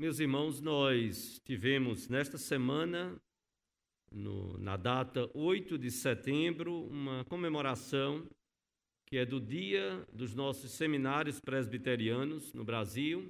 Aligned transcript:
Meus 0.00 0.20
irmãos, 0.20 0.60
nós 0.60 1.40
tivemos 1.44 2.08
nesta 2.08 2.38
semana, 2.38 3.20
no, 4.12 4.56
na 4.58 4.76
data 4.76 5.28
8 5.34 5.76
de 5.76 5.90
setembro, 5.90 6.84
uma 6.84 7.24
comemoração 7.24 8.24
que 9.08 9.16
é 9.16 9.26
do 9.26 9.40
dia 9.40 10.06
dos 10.12 10.36
nossos 10.36 10.70
seminários 10.70 11.40
presbiterianos 11.40 12.52
no 12.52 12.64
Brasil 12.64 13.28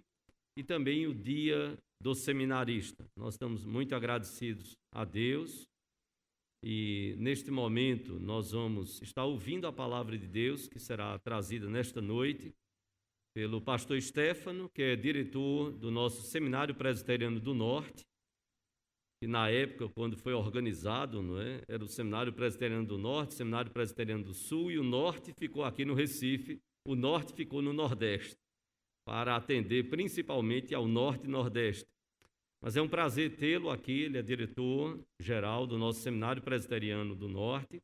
e 0.59 0.63
também 0.63 1.07
o 1.07 1.15
dia 1.15 1.75
do 2.03 2.15
seminarista. 2.15 3.03
Nós 3.17 3.33
estamos 3.33 3.65
muito 3.65 3.95
agradecidos 3.95 4.77
a 4.93 5.07
Deus 5.07 5.67
e 6.63 7.15
neste 7.17 7.51
momento 7.51 8.21
nós 8.21 8.51
vamos 8.51 9.01
estar 9.01 9.25
ouvindo 9.25 9.67
a 9.67 9.73
palavra 9.73 10.19
de 10.19 10.27
Deus 10.27 10.69
que 10.69 10.79
será 10.79 11.19
trazida 11.19 11.67
nesta 11.67 12.03
noite 12.03 12.53
pelo 13.35 13.61
pastor 13.61 14.01
Stefano, 14.01 14.69
que 14.69 14.83
é 14.83 14.97
diretor 14.97 15.73
do 15.73 15.91
nosso 15.91 16.23
Seminário 16.23 16.75
Presbiteriano 16.75 17.39
do 17.39 17.55
Norte, 17.55 18.07
que 19.21 19.27
na 19.27 19.51
época, 19.51 19.89
quando 19.89 20.17
foi 20.17 20.33
organizado, 20.33 21.21
não 21.21 21.41
é, 21.41 21.63
era 21.67 21.85
o 21.85 21.89
Seminário 21.89 22.33
Presbiteriano 22.33 22.87
do 22.87 22.97
Norte, 22.97 23.35
Seminário 23.35 23.71
Presbiteriano 23.71 24.25
do 24.25 24.33
Sul, 24.33 24.71
e 24.71 24.79
o 24.79 24.85
Norte 24.85 25.33
ficou 25.37 25.65
aqui 25.65 25.85
no 25.85 25.95
Recife, 25.95 26.61
o 26.87 26.95
Norte 26.95 27.33
ficou 27.33 27.61
no 27.61 27.73
Nordeste, 27.73 28.37
para 29.05 29.35
atender 29.35 29.89
principalmente 29.89 30.75
ao 30.75 30.87
Norte 30.87 31.25
e 31.25 31.29
Nordeste. 31.29 31.87
Mas 32.61 32.77
é 32.77 32.83
um 32.83 32.89
prazer 32.89 33.37
tê-lo 33.37 33.71
aqui, 33.71 34.03
ele 34.03 34.19
é 34.19 34.23
diretor-geral 34.23 35.67
do 35.67 35.79
nosso 35.79 36.01
Seminário 36.01 36.43
Presbiteriano 36.43 37.15
do 37.15 37.29
Norte, 37.29 37.83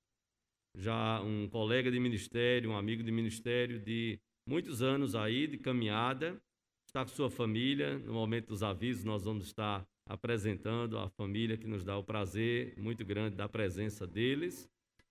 já 0.77 1.21
um 1.21 1.49
colega 1.49 1.91
de 1.91 1.99
ministério, 1.99 2.71
um 2.71 2.77
amigo 2.77 3.03
de 3.03 3.11
ministério 3.13 3.79
de 3.79 4.21
muitos 4.47 4.83
anos 4.83 5.15
aí 5.15 5.47
de 5.47 5.59
caminhada, 5.59 6.41
está 6.87 7.05
com 7.05 7.11
sua 7.11 7.31
família. 7.31 7.99
No 7.99 8.13
momento 8.13 8.49
dos 8.49 8.63
avisos, 8.63 9.05
nós 9.05 9.25
vamos 9.25 9.47
estar 9.47 9.87
apresentando 10.07 10.99
a 10.99 11.09
família 11.09 11.57
que 11.57 11.67
nos 11.67 11.85
dá 11.85 11.97
o 11.97 12.05
prazer 12.05 12.75
muito 12.79 13.05
grande 13.05 13.37
da 13.37 13.49
presença 13.49 14.07
deles. 14.07 14.69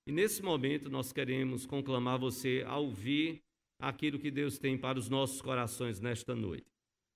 E 0.08 0.12
nesse 0.12 0.44
momento, 0.44 0.90
nós 0.90 1.12
queremos 1.12 1.66
conclamar 1.66 2.20
você 2.20 2.64
a 2.68 2.78
ouvir 2.78 3.42
aquilo 3.82 4.20
que 4.20 4.30
Deus 4.30 4.58
tem 4.58 4.78
para 4.78 5.00
os 5.00 5.10
nossos 5.10 5.42
corações 5.42 6.00
nesta 6.00 6.36
noite. 6.36 6.68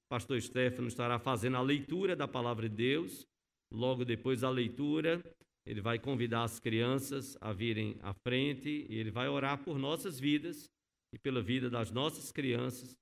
Pastor 0.09 0.41
Stefano 0.41 0.87
estará 0.87 1.19
fazendo 1.19 1.57
a 1.57 1.61
leitura 1.61 2.15
da 2.15 2.27
palavra 2.27 2.67
de 2.69 2.75
Deus. 2.75 3.27
Logo 3.71 4.05
depois 4.05 4.41
da 4.41 4.49
leitura, 4.49 5.21
ele 5.65 5.81
vai 5.81 5.99
convidar 5.99 6.43
as 6.43 6.59
crianças 6.59 7.37
a 7.41 7.51
virem 7.51 7.97
à 8.01 8.13
frente 8.13 8.87
e 8.89 8.95
ele 8.95 9.11
vai 9.11 9.27
orar 9.27 9.61
por 9.63 9.77
nossas 9.77 10.17
vidas 10.17 10.69
e 11.13 11.19
pela 11.19 11.41
vida 11.41 11.69
das 11.69 11.91
nossas 11.91 12.31
crianças, 12.31 12.97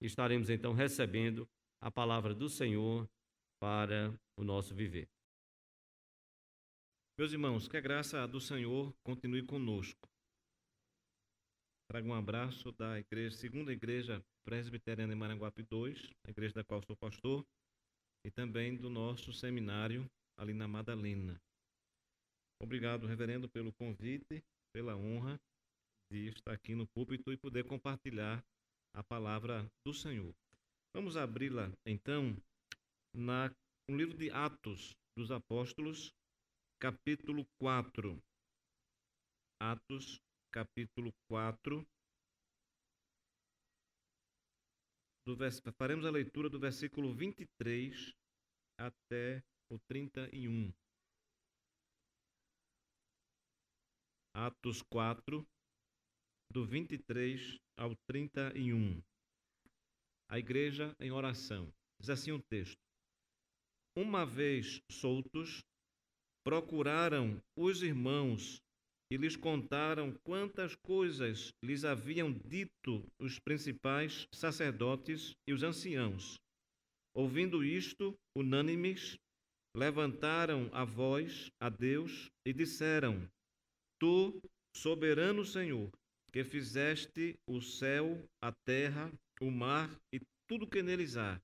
estaremos 0.00 0.48
então 0.50 0.72
recebendo 0.72 1.48
a 1.80 1.90
palavra 1.90 2.34
do 2.34 2.48
Senhor 2.48 3.08
para 3.60 4.14
o 4.38 4.44
nosso 4.44 4.74
viver. 4.74 5.08
Meus 7.18 7.32
irmãos, 7.32 7.68
que 7.68 7.76
a 7.76 7.80
graça 7.80 8.26
do 8.26 8.40
Senhor 8.40 8.94
continue 9.04 9.44
conosco. 9.44 10.08
Trago 11.90 12.08
um 12.08 12.14
abraço 12.14 12.72
da 12.72 12.98
igreja, 12.98 13.36
segunda 13.36 13.72
igreja 13.72 14.24
presbiteriana 14.44 15.12
em 15.12 15.16
Maranguape 15.16 15.62
2, 15.62 16.10
a 16.26 16.30
igreja 16.30 16.54
da 16.54 16.64
qual 16.64 16.80
sou 16.82 16.96
pastor, 16.96 17.44
e 18.24 18.30
também 18.30 18.76
do 18.76 18.88
nosso 18.88 19.32
seminário 19.32 20.08
ali 20.38 20.54
na 20.54 20.68
Madalena. 20.68 21.38
Obrigado, 22.62 23.06
reverendo, 23.06 23.48
pelo 23.48 23.72
convite, 23.72 24.42
pela 24.72 24.96
honra 24.96 25.38
de 26.10 26.28
estar 26.28 26.52
aqui 26.52 26.74
no 26.74 26.86
púlpito 26.88 27.32
e 27.32 27.36
poder 27.36 27.64
compartilhar 27.66 28.44
a 28.94 29.02
palavra 29.02 29.70
do 29.86 29.94
Senhor. 29.94 30.34
Vamos 30.94 31.16
abri-la, 31.16 31.72
então, 31.86 32.36
na, 33.14 33.54
no 33.88 33.96
livro 33.96 34.16
de 34.16 34.30
Atos 34.30 34.96
dos 35.16 35.30
Apóstolos, 35.30 36.12
capítulo 36.80 37.46
4. 37.60 38.20
Atos, 39.60 40.20
capítulo 40.52 41.12
4. 41.28 41.86
Do 45.26 45.36
vers... 45.36 45.60
Faremos 45.78 46.04
a 46.04 46.10
leitura 46.10 46.48
do 46.48 46.58
versículo 46.58 47.14
23 47.14 48.16
até 48.78 49.44
o 49.70 49.78
31. 49.78 50.72
Atos 54.34 54.82
4, 54.82 55.46
do 56.52 56.64
23 56.64 57.58
ao 57.76 57.94
31. 58.08 59.00
A 60.28 60.38
igreja 60.38 60.94
em 60.98 61.12
oração. 61.12 61.72
Diz 62.00 62.10
assim 62.10 62.32
o 62.32 62.42
texto: 62.50 62.78
Uma 63.96 64.26
vez 64.26 64.80
soltos, 64.90 65.62
procuraram 66.44 67.40
os 67.56 67.82
irmãos 67.82 68.60
e 69.12 69.16
lhes 69.16 69.36
contaram 69.36 70.12
quantas 70.24 70.74
coisas 70.74 71.52
lhes 71.62 71.84
haviam 71.84 72.32
dito 72.32 73.04
os 73.18 73.38
principais 73.38 74.26
sacerdotes 74.32 75.34
e 75.46 75.52
os 75.52 75.62
anciãos. 75.62 76.38
Ouvindo 77.14 77.64
isto, 77.64 78.14
unânimes, 78.36 79.18
levantaram 79.76 80.68
a 80.72 80.84
voz 80.84 81.50
a 81.60 81.68
Deus 81.68 82.28
e 82.44 82.52
disseram: 82.52 83.28
Tu, 84.00 84.40
soberano 84.76 85.44
Senhor, 85.44 85.90
que 86.32 86.44
fizeste 86.44 87.38
o 87.46 87.60
céu, 87.60 88.22
a 88.40 88.52
terra, 88.52 89.12
o 89.40 89.50
mar 89.50 89.90
e 90.12 90.20
tudo 90.48 90.66
que 90.66 90.82
neles 90.82 91.16
há, 91.16 91.40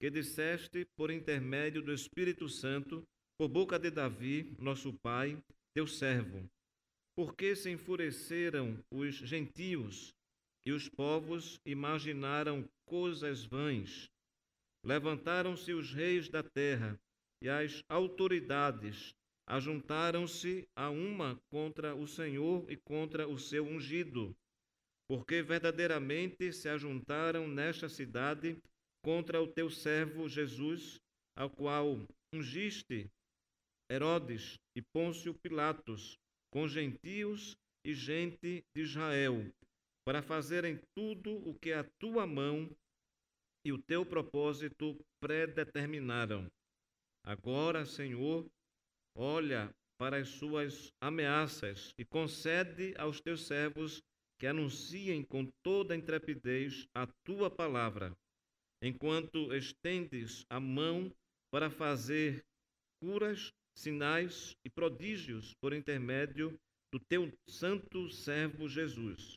que 0.00 0.10
disseste 0.10 0.86
por 0.96 1.10
intermédio 1.10 1.82
do 1.82 1.92
Espírito 1.92 2.48
Santo, 2.48 3.06
por 3.38 3.48
boca 3.48 3.78
de 3.78 3.90
Davi, 3.90 4.54
nosso 4.58 4.92
pai, 5.02 5.40
teu 5.74 5.86
servo. 5.86 6.48
Porque 7.16 7.54
se 7.54 7.70
enfureceram 7.70 8.82
os 8.90 9.14
gentios 9.14 10.14
e 10.64 10.72
os 10.72 10.88
povos 10.88 11.60
imaginaram 11.64 12.68
coisas 12.84 13.44
vãs. 13.44 14.10
Levantaram-se 14.84 15.72
os 15.72 15.92
reis 15.92 16.28
da 16.28 16.42
terra 16.42 16.98
e 17.42 17.48
as 17.48 17.82
autoridades 17.88 19.14
ajuntaram-se 19.50 20.68
a 20.76 20.90
uma 20.90 21.34
contra 21.50 21.92
o 21.92 22.06
Senhor 22.06 22.70
e 22.70 22.76
contra 22.76 23.26
o 23.26 23.36
seu 23.36 23.64
ungido, 23.64 24.32
porque 25.08 25.42
verdadeiramente 25.42 26.52
se 26.52 26.68
ajuntaram 26.68 27.48
nesta 27.48 27.88
cidade 27.88 28.56
contra 29.04 29.42
o 29.42 29.48
teu 29.48 29.68
servo 29.68 30.28
Jesus, 30.28 31.00
ao 31.36 31.50
qual 31.50 32.06
ungiste 32.32 33.10
Herodes 33.90 34.54
e 34.76 34.82
Pôncio 34.94 35.34
Pilatos, 35.34 36.16
com 36.52 36.68
gentios 36.68 37.56
e 37.84 37.92
gente 37.92 38.62
de 38.72 38.82
Israel, 38.82 39.52
para 40.06 40.22
fazerem 40.22 40.78
tudo 40.96 41.36
o 41.48 41.58
que 41.58 41.72
a 41.72 41.82
tua 41.98 42.24
mão 42.24 42.70
e 43.66 43.72
o 43.72 43.82
teu 43.82 44.06
propósito 44.06 44.96
predeterminaram. 45.20 46.46
Agora, 47.26 47.84
Senhor, 47.84 48.48
olha 49.14 49.74
para 49.98 50.16
as 50.16 50.28
suas 50.28 50.92
ameaças 51.00 51.92
e 51.98 52.04
concede 52.04 52.94
aos 52.96 53.20
teus 53.20 53.46
servos 53.46 54.02
que 54.38 54.46
anunciem 54.46 55.22
com 55.22 55.46
toda 55.62 55.94
intrepidez 55.94 56.86
a 56.94 57.06
tua 57.26 57.50
palavra, 57.50 58.16
enquanto 58.82 59.52
estendes 59.54 60.46
a 60.48 60.58
mão 60.58 61.12
para 61.52 61.68
fazer 61.68 62.42
curas, 63.02 63.52
sinais 63.76 64.56
e 64.64 64.70
prodígios 64.70 65.52
por 65.60 65.74
intermédio 65.74 66.58
do 66.90 66.98
teu 66.98 67.30
santo 67.46 68.08
servo 68.08 68.66
Jesus. 68.68 69.36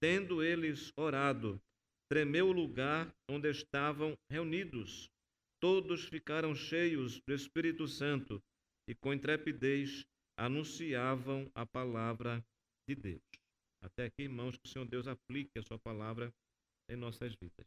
Tendo 0.00 0.42
eles 0.42 0.90
orado, 0.96 1.60
tremeu 2.10 2.48
o 2.48 2.52
lugar 2.52 3.14
onde 3.30 3.50
estavam 3.50 4.16
reunidos. 4.30 5.08
Todos 5.60 6.04
ficaram 6.04 6.54
cheios 6.54 7.20
do 7.26 7.34
Espírito 7.34 7.86
Santo 7.86 8.42
e 8.88 8.94
com 8.94 9.12
intrepidez 9.12 10.06
anunciavam 10.36 11.50
a 11.54 11.64
palavra 11.64 12.44
de 12.88 12.94
Deus. 12.94 13.22
Até 13.82 14.06
aqui, 14.06 14.22
irmãos, 14.22 14.56
que 14.56 14.66
o 14.66 14.68
Senhor 14.68 14.86
Deus 14.86 15.06
aplique 15.06 15.58
a 15.58 15.62
sua 15.62 15.78
palavra 15.78 16.32
em 16.88 16.96
nossas 16.96 17.34
vidas. 17.34 17.66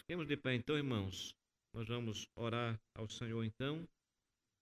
Fiquemos 0.00 0.26
de 0.26 0.36
pé 0.36 0.54
então, 0.54 0.76
irmãos. 0.76 1.34
Nós 1.74 1.88
vamos 1.88 2.28
orar 2.36 2.78
ao 2.94 3.08
Senhor 3.08 3.42
então 3.42 3.88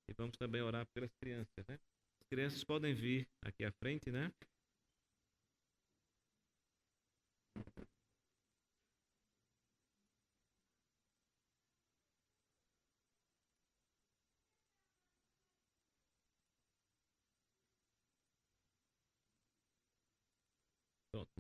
e 0.08 0.14
vamos 0.14 0.36
também 0.36 0.62
orar 0.62 0.86
pelas 0.94 1.12
crianças, 1.14 1.66
né? 1.66 1.78
As 2.20 2.28
crianças 2.28 2.62
podem 2.64 2.94
vir 2.94 3.26
aqui 3.42 3.64
à 3.64 3.72
frente, 3.72 4.10
né? 4.10 4.32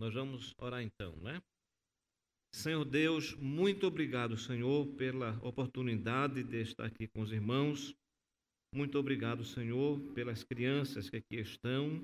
Nós 0.02 0.14
vamos 0.14 0.52
orar 0.58 0.82
então, 0.82 1.14
né? 1.18 1.40
Senhor 2.52 2.84
Deus, 2.84 3.36
muito 3.36 3.86
obrigado, 3.86 4.36
Senhor, 4.36 4.84
pela 4.96 5.38
oportunidade 5.46 6.42
de 6.42 6.60
estar 6.60 6.86
aqui 6.86 7.06
com 7.06 7.22
os 7.22 7.30
irmãos. 7.30 7.94
Muito 8.74 8.98
obrigado, 8.98 9.44
Senhor, 9.44 10.00
pelas 10.12 10.42
crianças 10.42 11.08
que 11.08 11.18
aqui 11.18 11.36
estão. 11.36 12.02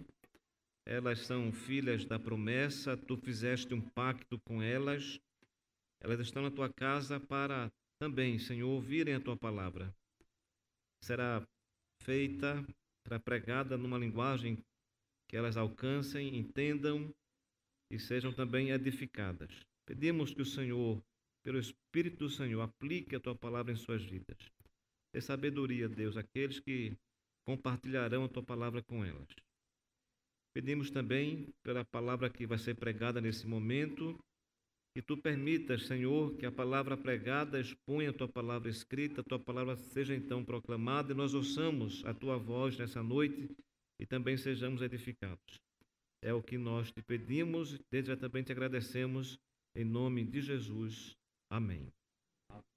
Elas 0.86 1.26
são 1.26 1.52
filhas 1.52 2.04
da 2.04 2.20
promessa, 2.20 2.96
tu 2.96 3.16
fizeste 3.16 3.74
um 3.74 3.80
pacto 3.80 4.38
com 4.46 4.62
elas. 4.62 5.18
Elas 6.00 6.20
estão 6.20 6.44
na 6.44 6.52
tua 6.52 6.72
casa 6.72 7.18
para 7.18 7.68
também, 8.00 8.38
Senhor, 8.38 8.68
ouvirem 8.68 9.14
a 9.14 9.20
tua 9.20 9.36
palavra. 9.36 9.92
Será 11.02 11.44
feita, 12.04 12.64
será 13.04 13.18
pregada 13.18 13.76
numa 13.76 13.98
linguagem 13.98 14.56
que 15.28 15.36
elas 15.36 15.56
alcancem, 15.56 16.38
entendam 16.38 17.12
e 17.90 17.98
sejam 17.98 18.32
também 18.32 18.70
edificadas. 18.70 19.50
Pedimos 19.86 20.34
que 20.34 20.42
o 20.42 20.46
Senhor, 20.46 21.02
pelo 21.42 21.58
Espírito 21.58 22.18
do 22.18 22.30
Senhor, 22.30 22.60
aplique 22.60 23.16
a 23.16 23.20
tua 23.20 23.34
palavra 23.34 23.72
em 23.72 23.76
suas 23.76 24.04
vidas. 24.04 24.36
Dê 25.12 25.20
sabedoria, 25.20 25.88
Deus, 25.88 26.16
aqueles 26.16 26.60
que 26.60 26.96
compartilharão 27.46 28.24
a 28.24 28.28
tua 28.28 28.42
palavra 28.42 28.82
com 28.82 29.04
elas. 29.04 29.28
Pedimos 30.54 30.90
também 30.90 31.48
pela 31.62 31.84
palavra 31.84 32.28
que 32.28 32.46
vai 32.46 32.58
ser 32.58 32.74
pregada 32.74 33.20
nesse 33.20 33.46
momento, 33.46 34.18
que 34.94 35.00
tu 35.00 35.16
permitas, 35.16 35.86
Senhor, 35.86 36.36
que 36.36 36.44
a 36.44 36.52
palavra 36.52 36.96
pregada 36.96 37.60
exponha 37.60 38.10
a 38.10 38.12
tua 38.12 38.28
palavra 38.28 38.68
escrita, 38.68 39.20
a 39.20 39.24
tua 39.24 39.38
palavra 39.38 39.76
seja 39.76 40.14
então 40.14 40.44
proclamada 40.44 41.12
e 41.12 41.16
nós 41.16 41.34
ouçamos 41.34 42.04
a 42.04 42.12
tua 42.12 42.36
voz 42.36 42.76
nessa 42.76 43.02
noite 43.02 43.48
e 43.98 44.04
também 44.04 44.36
sejamos 44.36 44.82
edificados. 44.82 45.60
É 46.22 46.32
o 46.32 46.42
que 46.42 46.58
nós 46.58 46.90
te 46.90 47.02
pedimos, 47.02 47.78
desde 47.90 48.10
já 48.10 48.16
também 48.16 48.42
te 48.42 48.52
agradecemos, 48.52 49.38
em 49.74 49.84
nome 49.84 50.24
de 50.24 50.40
Jesus. 50.40 51.16
Amém. 51.50 51.92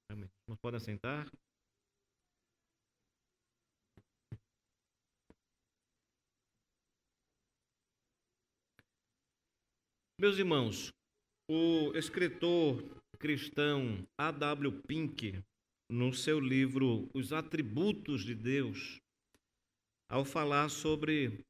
Amém. 0.10 0.30
Podem 0.62 0.80
sentar? 0.80 1.32
Meus 10.20 10.38
irmãos, 10.38 10.94
o 11.50 11.92
escritor 11.96 13.02
cristão 13.18 14.04
A.W. 14.18 14.82
Pink, 14.88 15.44
no 15.88 16.14
seu 16.14 16.40
livro 16.40 17.08
Os 17.14 17.32
Atributos 17.32 18.24
de 18.24 18.34
Deus, 18.34 19.00
ao 20.10 20.26
falar 20.26 20.70
sobre 20.70 21.46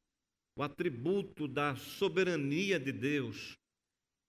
o 0.56 0.64
atributo 0.64 1.48
da 1.48 1.76
soberania 1.76 2.80
de 2.80 2.92
Deus, 2.92 3.58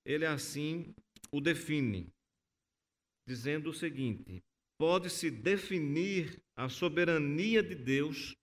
ele 0.05 0.27
assim 0.27 0.95
o 1.31 1.41
define, 1.41 2.13
dizendo 3.27 3.71
o 3.71 3.75
seguinte: 3.75 4.43
pode-se 4.79 5.31
definir 5.31 6.43
a 6.57 6.69
soberania 6.69 7.63
de 7.63 7.75
Deus 7.75 8.37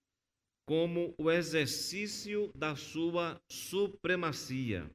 como 0.66 1.14
o 1.18 1.30
exercício 1.30 2.52
da 2.54 2.76
sua 2.76 3.40
supremacia, 3.50 4.88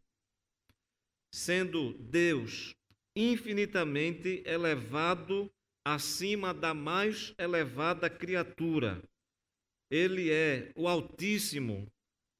sendo 1.33 1.93
Deus 1.97 2.75
infinitamente 3.15 4.43
elevado 4.45 5.51
acima 5.85 6.53
da 6.53 6.73
mais 6.73 7.33
elevada 7.37 8.09
criatura. 8.09 9.01
Ele 9.91 10.31
é 10.31 10.71
o 10.75 10.87
Altíssimo, 10.87 11.87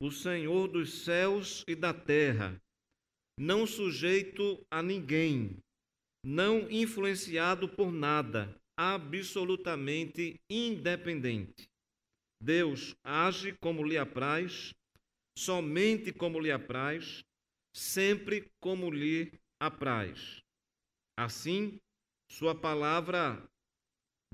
o 0.02 0.12
Senhor 0.12 0.68
dos 0.68 1.04
céus 1.04 1.64
e 1.68 1.76
da 1.76 1.94
terra, 1.94 2.62
não 3.38 3.66
sujeito 3.66 4.66
a 4.70 4.82
ninguém, 4.82 5.58
não 6.24 6.70
influenciado 6.70 7.68
por 7.70 7.92
nada, 7.92 8.56
absolutamente 8.78 10.36
independente. 10.50 11.70
Deus 12.42 12.96
age 13.04 13.54
como 13.62 13.84
lhe 13.84 13.98
apraz, 13.98 14.74
somente 15.38 16.12
como 16.12 16.40
lhe 16.40 16.52
apraz, 16.52 17.24
sempre 17.76 18.50
como 18.60 18.92
lhe 18.92 19.32
apraz. 19.62 20.42
Assim, 21.18 21.80
sua 22.30 22.54
palavra 22.54 23.42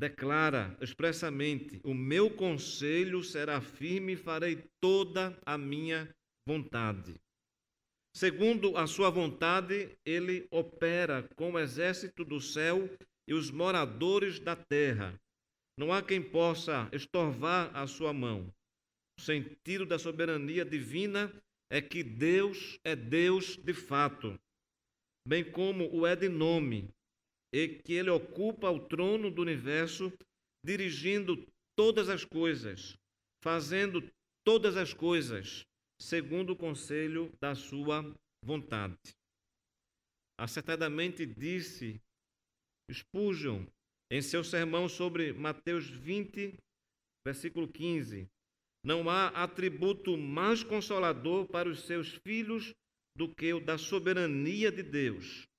declara 0.02 0.76
expressamente: 0.82 1.80
O 1.84 1.94
meu 1.94 2.28
conselho 2.32 3.24
será 3.24 3.62
firme 3.62 4.14
e 4.14 4.18
farei 4.18 4.64
toda 4.82 5.38
a 5.46 5.60
minha 5.60 6.10
vontade. 6.46 7.14
Segundo 8.16 8.76
a 8.76 8.88
sua 8.88 9.12
vontade, 9.12 9.96
ele 10.04 10.48
opera 10.50 11.30
com 11.36 11.52
o 11.52 11.60
exército 11.60 12.26
do 12.26 12.42
céu 12.42 12.90
e 13.28 13.34
os 13.34 13.52
moradores 13.52 14.40
da 14.40 14.56
terra. 14.56 15.14
Não 15.78 15.94
há 15.94 16.02
quem 16.02 16.22
possa 16.22 16.90
estorvar 16.92 17.74
a 17.74 17.86
sua 17.86 18.12
mão. 18.12 18.52
O 19.20 19.22
sentido 19.22 19.86
da 19.86 20.00
soberania 20.00 20.66
divina 20.66 21.32
é 21.72 21.80
que 21.80 22.04
Deus 22.04 22.80
é 22.84 22.96
Deus 22.96 23.56
de 23.56 23.74
fato, 23.74 24.38
bem 25.26 25.44
como 25.44 25.88
o 25.96 26.06
é 26.06 26.16
de 26.16 26.28
nome, 26.28 26.90
e 27.54 27.68
que 27.68 27.94
ele 27.94 28.10
ocupa 28.10 28.70
o 28.70 28.80
trono 28.80 29.30
do 29.30 29.42
universo, 29.42 30.12
dirigindo 30.66 31.46
todas 31.76 32.08
as 32.08 32.24
coisas, 32.24 32.96
fazendo 33.44 34.02
todas 34.46 34.78
as 34.78 34.94
coisas, 34.94 35.66
segundo 36.00 36.54
o 36.54 36.56
conselho 36.56 37.32
da 37.42 37.54
sua 37.54 38.04
vontade. 38.44 38.98
Acertadamente 40.40 41.26
disse 41.26 42.02
Spurgeon 42.92 43.66
em 44.10 44.22
seu 44.22 44.44
sermão 44.44 44.88
sobre 44.90 45.34
Mateus 45.34 45.90
20, 45.90 46.58
versículo 47.26 47.68
15: 47.68 48.28
Não 48.84 49.10
há 49.10 49.28
atributo 49.28 50.18
mais 50.18 50.64
consolador 50.64 51.48
para 51.48 51.70
os 51.70 51.82
seus 51.86 52.16
filhos 52.26 52.74
do 53.16 53.34
que 53.34 53.54
o 53.54 53.60
da 53.60 53.78
soberania 53.78 54.72
de 54.72 54.82
Deus 54.82 55.51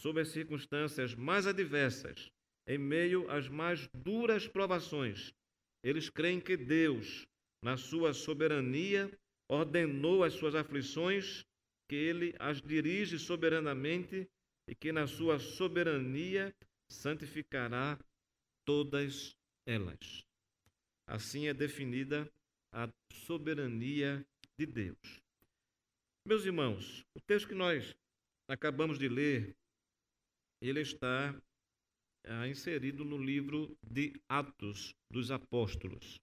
sob 0.00 0.20
as 0.20 0.28
circunstâncias 0.28 1.14
mais 1.14 1.46
adversas, 1.46 2.30
em 2.66 2.78
meio 2.78 3.30
às 3.30 3.48
mais 3.48 3.88
duras 3.94 4.46
provações, 4.48 5.32
eles 5.82 6.08
creem 6.08 6.40
que 6.40 6.56
Deus, 6.56 7.26
na 7.62 7.76
sua 7.76 8.12
soberania, 8.14 9.10
ordenou 9.48 10.24
as 10.24 10.34
suas 10.34 10.54
aflições, 10.54 11.44
que 11.88 11.94
ele 11.94 12.34
as 12.38 12.62
dirige 12.62 13.18
soberanamente 13.18 14.26
e 14.66 14.74
que 14.74 14.92
na 14.92 15.06
sua 15.06 15.38
soberania 15.38 16.54
santificará 16.90 17.98
todas 18.64 19.36
elas. 19.66 20.24
Assim 21.06 21.48
é 21.48 21.54
definida 21.54 22.30
a 22.72 22.88
soberania 23.26 24.26
de 24.58 24.64
Deus. 24.64 25.22
Meus 26.26 26.46
irmãos, 26.46 27.04
o 27.14 27.20
texto 27.20 27.48
que 27.48 27.54
nós 27.54 27.94
acabamos 28.48 28.98
de 28.98 29.08
ler 29.08 29.54
ele 30.62 30.80
está 30.80 31.34
ah, 32.26 32.48
inserido 32.48 33.04
no 33.04 33.18
livro 33.18 33.76
de 33.82 34.12
Atos 34.28 34.94
dos 35.10 35.30
Apóstolos. 35.30 36.20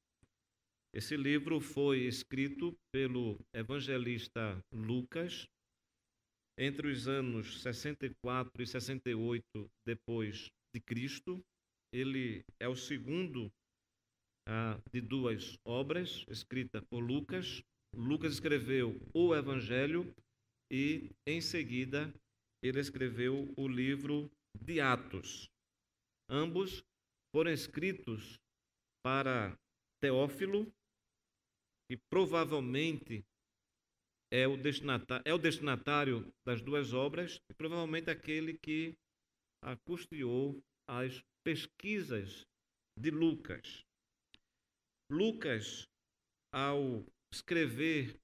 Esse 0.94 1.16
livro 1.16 1.62
foi 1.62 2.02
escrito 2.02 2.78
pelo 2.92 3.40
evangelista 3.54 4.62
Lucas 4.74 5.48
entre 6.58 6.88
os 6.90 7.08
anos 7.08 7.62
64 7.62 8.62
e 8.62 8.68
68 8.68 9.72
depois 9.86 10.52
de 10.76 10.82
Cristo. 10.82 11.44
Ele 11.94 12.44
é 12.60 12.68
o 12.68 12.76
segundo 12.76 13.52
ah, 14.48 14.80
de 14.92 15.02
duas 15.02 15.58
obras 15.66 16.26
escritas 16.28 16.84
por 16.90 17.00
Lucas. 17.00 17.64
Lucas 17.96 18.34
escreveu 18.34 19.00
o 19.14 19.36
Evangelho 19.36 20.14
e, 20.72 21.12
em 21.28 21.42
seguida, 21.42 22.14
ele 22.62 22.80
escreveu 22.80 23.54
o 23.58 23.68
livro 23.68 24.32
de 24.60 24.80
Atos. 24.80 25.50
Ambos 26.30 26.84
foram 27.34 27.52
escritos 27.52 28.40
para 29.04 29.58
Teófilo, 30.02 30.72
que 31.90 31.98
provavelmente 32.10 33.26
é 34.32 34.48
o, 34.48 34.56
destinatário, 34.56 35.24
é 35.26 35.34
o 35.34 35.38
destinatário 35.38 36.34
das 36.46 36.62
duas 36.62 36.94
obras 36.94 37.42
e 37.50 37.54
provavelmente 37.54 38.10
aquele 38.10 38.58
que 38.58 38.96
custeou 39.86 40.64
as 40.88 41.22
pesquisas 41.44 42.46
de 42.98 43.12
Lucas. 43.12 43.84
Lucas, 45.12 45.88
ao 46.54 47.06
escrever 47.34 48.18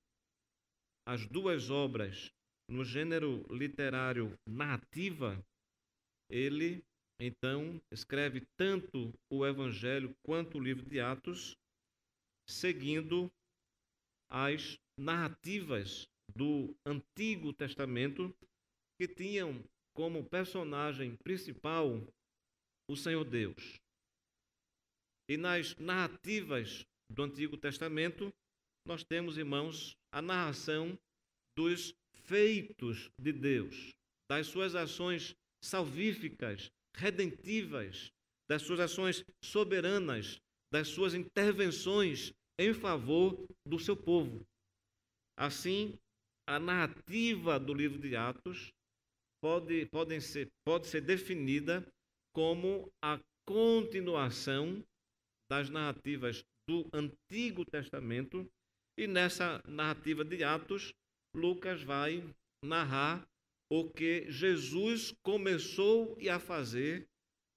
as 1.06 1.27
duas 1.27 1.70
obras 1.70 2.32
no 2.69 2.83
gênero 2.83 3.45
literário 3.50 4.38
narrativa, 4.47 5.41
ele 6.29 6.83
então 7.19 7.81
escreve 7.91 8.45
tanto 8.57 9.13
o 9.31 9.45
Evangelho 9.45 10.13
quanto 10.24 10.57
o 10.57 10.62
livro 10.62 10.86
de 10.86 11.00
Atos, 11.00 11.55
seguindo 12.47 13.31
as 14.29 14.77
narrativas 15.00 16.07
do 16.36 16.75
Antigo 16.86 17.53
Testamento 17.53 18.36
que 19.00 19.07
tinham 19.07 19.63
como 19.95 20.27
personagem 20.29 21.15
principal 21.24 21.89
o 22.89 22.95
Senhor 22.95 23.24
Deus. 23.25 23.79
E 25.29 25.38
nas 25.38 25.75
narrativas 25.77 26.86
do 27.09 27.24
Antigo 27.24 27.57
Testamento, 27.57 28.33
nós 28.86 29.03
temos, 29.03 29.38
irmãos, 29.38 29.97
a 30.12 30.21
narração 30.21 30.97
dos 31.57 31.93
feitos 32.27 33.10
de 33.19 33.31
Deus, 33.31 33.91
das 34.29 34.48
suas 34.48 34.75
ações 34.75 35.36
salvíficas, 35.63 36.69
redentivas, 36.96 38.12
das 38.50 38.62
suas 38.62 38.79
ações 38.79 39.24
soberanas, 39.43 40.39
das 40.72 40.88
suas 40.89 41.13
intervenções 41.13 42.34
em 42.60 42.74
favor 42.74 43.46
do 43.65 43.79
seu 43.79 43.96
povo. 43.96 44.46
Assim, 45.38 45.98
a 46.48 46.60
narrativa 46.60 47.60
do 47.60 47.74
livro 47.74 48.00
de 48.00 48.15
Atos 48.15 48.72
pode, 49.41 49.86
pode, 49.88 50.19
ser, 50.22 50.48
pode 50.65 50.88
ser 50.88 51.01
definida 51.01 51.86
como 52.34 52.91
a 53.03 53.19
continuação 53.46 54.84
das 55.50 55.69
narrativas 55.69 56.43
do 56.67 56.86
Antigo 56.93 57.63
Testamento, 57.65 58.46
e 59.00 59.07
nessa 59.07 59.62
narrativa 59.67 60.25
de 60.25 60.43
Atos, 60.43 60.91
Lucas 61.34 61.84
vai 61.84 62.24
narrar 62.63 63.27
o 63.69 63.89
que 63.89 64.29
Jesus 64.31 65.13
começou 65.24 66.17
a 66.29 66.39
fazer, 66.39 67.07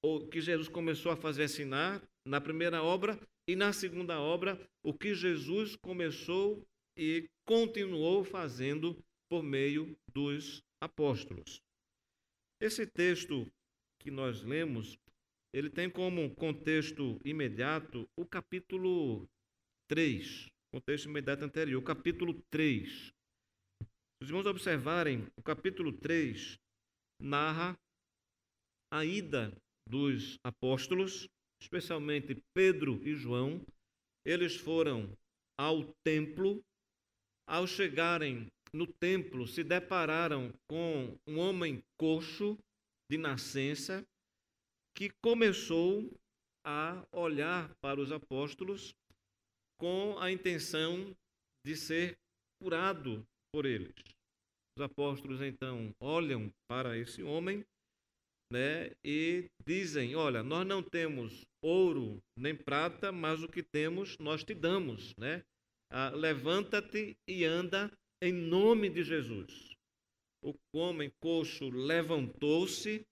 o 0.04 0.26
que 0.26 0.40
Jesus 0.40 0.68
começou 0.68 1.12
a 1.12 1.16
fazer 1.16 1.44
ensinar 1.44 2.02
na 2.26 2.40
primeira 2.40 2.82
obra 2.82 3.18
e 3.48 3.56
na 3.56 3.72
segunda 3.72 4.20
obra, 4.20 4.60
o 4.84 4.92
que 4.92 5.14
Jesus 5.14 5.76
começou 5.76 6.66
e 6.96 7.28
continuou 7.46 8.24
fazendo 8.24 8.96
por 9.28 9.42
meio 9.42 9.96
dos 10.12 10.62
apóstolos. 10.80 11.62
Esse 12.60 12.86
texto 12.86 13.50
que 14.00 14.10
nós 14.10 14.42
lemos, 14.42 14.98
ele 15.52 15.70
tem 15.70 15.88
como 15.88 16.34
contexto 16.34 17.20
imediato 17.24 18.08
o 18.16 18.24
capítulo 18.26 19.28
3, 19.88 20.48
contexto 20.72 21.08
imediato 21.08 21.44
anterior, 21.44 21.80
o 21.80 21.84
capítulo 21.84 22.34
3. 22.50 23.12
Os 24.22 24.28
irmãos 24.28 24.44
observarem, 24.44 25.26
o 25.34 25.42
capítulo 25.42 25.94
3 25.94 26.58
narra 27.18 27.74
a 28.92 29.02
ida 29.02 29.50
dos 29.88 30.38
apóstolos, 30.44 31.26
especialmente 31.58 32.36
Pedro 32.54 33.00
e 33.02 33.14
João. 33.14 33.64
Eles 34.22 34.56
foram 34.56 35.16
ao 35.58 35.84
templo. 36.04 36.62
Ao 37.48 37.66
chegarem 37.66 38.46
no 38.74 38.86
templo, 38.86 39.46
se 39.46 39.64
depararam 39.64 40.52
com 40.68 41.18
um 41.26 41.38
homem 41.38 41.82
coxo 41.98 42.58
de 43.10 43.16
nascença 43.16 44.06
que 44.94 45.08
começou 45.24 46.12
a 46.62 47.02
olhar 47.10 47.74
para 47.80 47.98
os 47.98 48.12
apóstolos 48.12 48.94
com 49.78 50.18
a 50.18 50.30
intenção 50.30 51.16
de 51.64 51.74
ser 51.74 52.18
curado 52.60 53.26
por 53.52 53.66
eles. 53.66 53.94
Os 54.76 54.84
apóstolos 54.84 55.40
então 55.42 55.94
olham 56.00 56.50
para 56.68 56.96
esse 56.96 57.22
homem 57.22 57.64
né, 58.52 58.90
e 59.04 59.48
dizem: 59.64 60.14
Olha, 60.16 60.42
nós 60.42 60.66
não 60.66 60.82
temos 60.82 61.44
ouro 61.62 62.22
nem 62.36 62.56
prata, 62.56 63.12
mas 63.12 63.42
o 63.42 63.48
que 63.48 63.62
temos 63.62 64.16
nós 64.18 64.42
te 64.42 64.54
damos. 64.54 65.14
Né? 65.16 65.42
Ah, 65.90 66.10
Levanta-te 66.10 67.16
e 67.28 67.44
anda 67.44 67.90
em 68.22 68.32
nome 68.32 68.88
de 68.88 69.02
Jesus. 69.02 69.74
O 70.42 70.54
homem 70.72 71.10
coxo 71.20 71.68
levantou-se, 71.68 73.06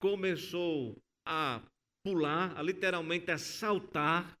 começou 0.00 0.96
a 1.26 1.62
pular, 2.04 2.56
a 2.56 2.62
literalmente 2.62 3.30
a 3.30 3.38
saltar, 3.38 4.38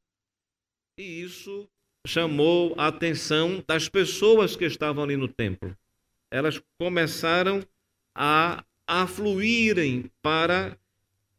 e 0.98 1.22
isso 1.22 1.68
chamou 2.06 2.74
a 2.76 2.88
atenção 2.88 3.62
das 3.66 3.88
pessoas 3.88 4.56
que 4.56 4.64
estavam 4.64 5.04
ali 5.04 5.16
no 5.16 5.28
templo. 5.28 5.76
Elas 6.30 6.60
começaram 6.78 7.62
a 8.14 8.64
afluírem 8.86 10.10
para 10.20 10.76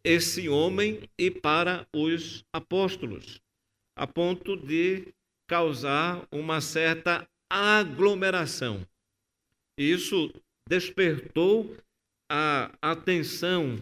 esse 0.04 0.50
homem 0.50 1.10
e 1.18 1.32
para 1.32 1.88
os 1.94 2.46
apóstolos, 2.52 3.42
a 3.96 4.06
ponto 4.06 4.58
de 4.58 5.14
causar 5.48 6.28
uma 6.32 6.62
certa 6.62 7.28
aglomeração. 7.50 8.86
Isso 9.78 10.34
despertou 10.68 11.76
a 12.30 12.72
atenção 12.82 13.80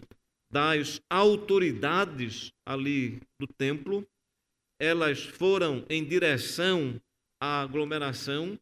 das 0.50 1.00
autoridades 1.08 2.52
ali 2.66 3.20
do 3.38 3.46
templo 3.46 4.06
elas 4.82 5.22
foram 5.22 5.86
em 5.88 6.04
direção 6.04 7.00
à 7.40 7.62
aglomeração 7.62 8.58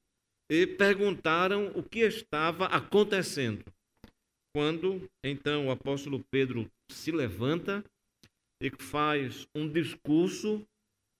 e 0.50 0.66
perguntaram 0.66 1.72
o 1.74 1.82
que 1.82 2.00
estava 2.00 2.66
acontecendo. 2.66 3.64
Quando 4.54 5.10
então 5.24 5.68
o 5.68 5.70
apóstolo 5.70 6.22
Pedro 6.30 6.70
se 6.90 7.10
levanta 7.10 7.82
e 8.62 8.70
faz 8.78 9.48
um 9.54 9.66
discurso 9.66 10.62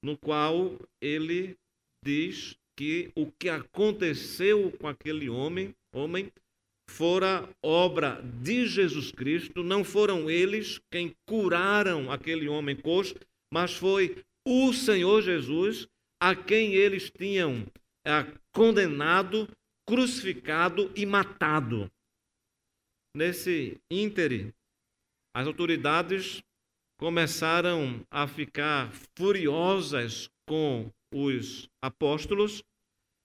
no 0.05 0.19
qual 0.19 0.79
ele 1.01 1.57
diz 2.05 2.55
que 2.77 3.11
o 3.15 3.33
que 3.33 3.49
aconteceu 3.49 4.71
com 4.73 4.87
aquele 4.87 5.31
homem, 5.31 5.75
homem 5.95 6.31
fora 6.91 7.49
obra 7.65 8.21
de 8.21 8.67
Jesus 8.67 9.11
Cristo, 9.13 9.63
não 9.63 9.83
foram 9.83 10.29
eles 10.29 10.79
quem 10.93 11.15
curaram 11.27 12.13
aquele 12.13 12.49
homem 12.49 12.77
coxo, 12.77 13.15
mas 13.51 13.73
foi 13.75 14.23
o 14.53 14.73
Senhor 14.73 15.23
Jesus, 15.23 15.87
a 16.21 16.35
quem 16.35 16.75
eles 16.75 17.09
tinham 17.09 17.65
é, 18.05 18.27
condenado, 18.53 19.49
crucificado 19.89 20.91
e 20.97 21.07
matado. 21.07 21.89
Nesse 23.17 23.81
íntere, 23.89 24.53
as 25.33 25.47
autoridades 25.47 26.43
começaram 26.99 28.05
a 28.11 28.27
ficar 28.27 28.93
furiosas 29.17 30.29
com 30.49 30.91
os 31.15 31.69
apóstolos 31.81 32.65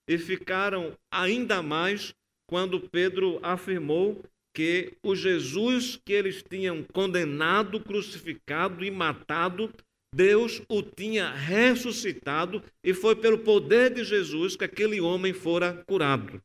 e 0.07 0.19
ficaram 0.19 0.95
ainda 1.11 1.63
mais 1.63 2.13
quando 2.47 2.87
Pedro 2.87 3.39
afirmou 3.41 4.23
que 4.55 4.95
o 5.03 5.15
Jesus 5.15 5.99
que 6.05 6.13
eles 6.13 6.43
tinham 6.43 6.83
condenado, 6.83 7.79
crucificado 7.79 8.85
e 8.85 8.91
matado 8.91 9.73
Deus 10.15 10.61
o 10.69 10.81
tinha 10.81 11.29
ressuscitado 11.29 12.63
e 12.81 12.93
foi 12.93 13.17
pelo 13.17 13.43
poder 13.43 13.93
de 13.93 14.01
Jesus 14.05 14.55
que 14.55 14.63
aquele 14.63 15.01
homem 15.01 15.33
fora 15.33 15.83
curado. 15.83 16.41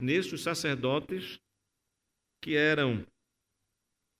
Nisso, 0.00 0.36
os 0.36 0.44
sacerdotes, 0.44 1.40
que 2.40 2.54
eram 2.54 3.04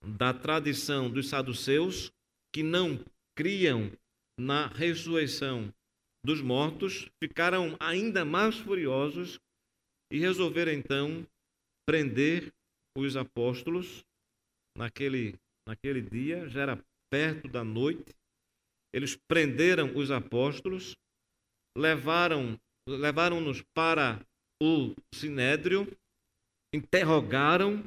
da 0.04 0.34
tradição 0.34 1.08
dos 1.08 1.28
saduceus, 1.28 2.10
que 2.52 2.64
não 2.64 2.98
criam 3.36 3.92
na 4.36 4.66
ressurreição 4.66 5.72
dos 6.26 6.40
mortos, 6.40 7.08
ficaram 7.22 7.76
ainda 7.78 8.24
mais 8.24 8.56
furiosos 8.58 9.38
e 10.12 10.18
resolveram 10.18 10.72
então 10.72 11.24
prender 11.86 12.52
os 12.96 13.16
apóstolos 13.16 14.04
naquele, 14.76 15.38
naquele 15.64 16.02
dia, 16.02 16.48
já 16.48 16.62
era 16.62 16.87
perto 17.10 17.48
da 17.48 17.64
noite, 17.64 18.14
eles 18.92 19.16
prenderam 19.28 19.96
os 19.96 20.10
apóstolos, 20.10 20.96
levaram 21.76 22.58
levaram-nos 22.88 23.62
para 23.74 24.24
o 24.62 24.94
sinédrio, 25.14 25.86
interrogaram, 26.74 27.84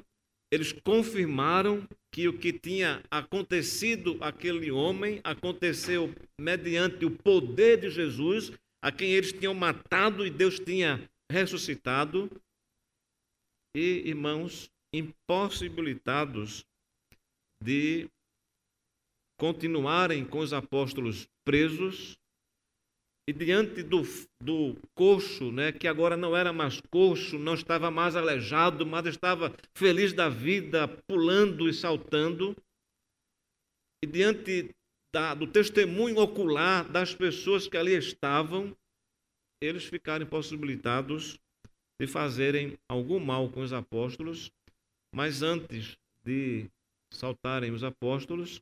eles 0.52 0.72
confirmaram 0.72 1.88
que 2.14 2.28
o 2.28 2.38
que 2.38 2.52
tinha 2.52 3.04
acontecido 3.10 4.18
àquele 4.22 4.70
homem 4.70 5.22
aconteceu 5.24 6.14
mediante 6.40 7.06
o 7.06 7.12
poder 7.12 7.80
de 7.80 7.90
Jesus, 7.90 8.52
a 8.84 8.92
quem 8.92 9.14
eles 9.14 9.32
tinham 9.32 9.54
matado 9.54 10.26
e 10.26 10.30
Deus 10.30 10.60
tinha 10.60 11.10
ressuscitado. 11.32 12.30
E, 13.76 14.10
irmãos, 14.10 14.70
impossibilitados 14.94 16.66
de 17.64 18.10
continuarem 19.42 20.24
com 20.24 20.38
os 20.38 20.54
apóstolos 20.54 21.28
presos, 21.44 22.16
e 23.28 23.34
diante 23.34 23.82
do, 23.82 24.04
do 24.40 24.78
coxo, 24.94 25.52
né, 25.52 25.72
que 25.72 25.88
agora 25.88 26.16
não 26.16 26.38
era 26.38 26.54
mais 26.54 26.80
coxo, 26.80 27.40
não 27.40 27.56
estava 27.56 27.90
mais 27.90 28.16
aleijado, 28.16 28.86
mas 28.86 29.08
estava 29.08 29.52
feliz 29.76 30.14
da 30.14 30.30
vida, 30.30 30.88
pulando 31.08 31.68
e 31.68 31.74
saltando, 31.74 32.56
e 34.04 34.06
diante 34.06 34.70
da, 35.12 35.34
do 35.34 35.48
testemunho 35.48 36.20
ocular 36.20 36.88
das 36.88 37.16
pessoas 37.16 37.68
que 37.68 37.78
ali 37.78 37.98
estavam, 37.98 38.78
eles 39.60 39.86
ficaram 39.86 40.24
impossibilitados 40.24 41.40
de 42.00 42.06
fazerem 42.06 42.78
algum 42.88 43.20
mal 43.20 43.50
com 43.50 43.62
os 43.62 43.74
apóstolos, 43.74 44.52
Mas 45.14 45.42
antes 45.42 45.98
de 46.24 46.70
saltarem 47.12 47.72
os 47.72 47.84
apóstolos, 47.84 48.62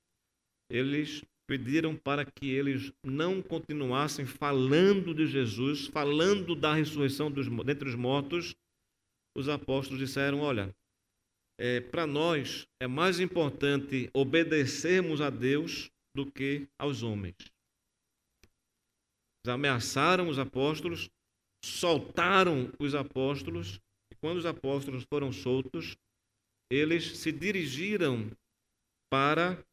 eles 0.69 1.23
pediram 1.47 1.95
para 1.95 2.23
que 2.23 2.47
eles 2.47 2.93
não 3.03 3.41
continuassem 3.41 4.25
falando 4.25 5.15
de 5.15 5.25
Jesus, 5.25 5.87
falando 5.87 6.55
da 6.55 6.75
ressurreição 6.75 7.31
dos, 7.31 7.47
dentre 7.65 7.89
os 7.89 7.95
mortos. 7.95 8.55
Os 9.35 9.49
apóstolos 9.49 9.99
disseram: 9.99 10.41
Olha, 10.41 10.75
é, 11.59 11.81
para 11.81 12.05
nós 12.05 12.67
é 12.79 12.87
mais 12.87 13.19
importante 13.19 14.09
obedecermos 14.13 15.21
a 15.21 15.29
Deus 15.29 15.89
do 16.15 16.31
que 16.31 16.67
aos 16.77 17.01
homens. 17.01 17.35
Eles 19.43 19.55
ameaçaram 19.55 20.29
os 20.29 20.37
apóstolos, 20.37 21.09
soltaram 21.65 22.71
os 22.79 22.93
apóstolos, 22.93 23.79
e 24.11 24.15
quando 24.15 24.37
os 24.37 24.45
apóstolos 24.45 25.03
foram 25.03 25.31
soltos, 25.31 25.97
eles 26.71 27.17
se 27.17 27.31
dirigiram 27.31 28.29
para 29.11 29.65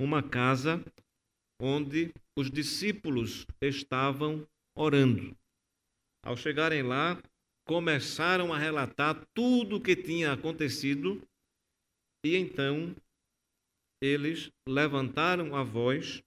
uma 0.00 0.22
casa 0.22 0.84
onde 1.60 2.12
os 2.36 2.50
discípulos 2.50 3.46
estavam 3.60 4.46
orando. 4.76 5.36
Ao 6.22 6.36
chegarem 6.36 6.82
lá, 6.82 7.22
começaram 7.66 8.52
a 8.52 8.58
relatar 8.58 9.24
tudo 9.34 9.76
o 9.76 9.80
que 9.80 9.96
tinha 9.96 10.32
acontecido 10.32 11.22
e 12.24 12.36
então 12.36 12.94
eles 14.02 14.50
levantaram 14.68 15.54
a 15.54 15.62
voz 15.62 16.22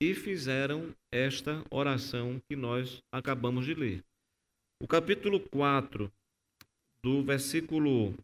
e 0.00 0.14
fizeram 0.14 0.94
esta 1.12 1.64
oração 1.70 2.40
que 2.48 2.54
nós 2.54 3.02
acabamos 3.10 3.64
de 3.64 3.74
ler. 3.74 4.04
O 4.80 4.86
capítulo 4.86 5.40
4, 5.40 6.12
do 7.02 7.22
versículo 7.22 8.14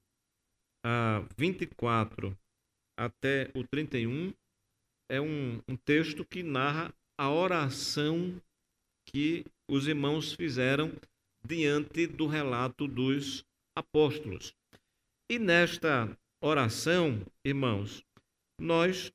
ah, 0.85 1.25
24 1.37 2.37
até 2.99 3.50
o 3.55 3.64
31, 3.67 4.33
é 5.11 5.21
um, 5.21 5.61
um 5.67 5.76
texto 5.76 6.25
que 6.25 6.40
narra 6.40 6.95
a 7.19 7.29
oração 7.29 8.40
que 9.05 9.45
os 9.69 9.88
irmãos 9.88 10.33
fizeram 10.33 10.93
diante 11.45 12.07
do 12.07 12.29
relato 12.29 12.87
dos 12.87 13.45
apóstolos. 13.76 14.55
E 15.29 15.37
nesta 15.37 16.17
oração, 16.40 17.26
irmãos, 17.45 18.05
nós 18.59 19.12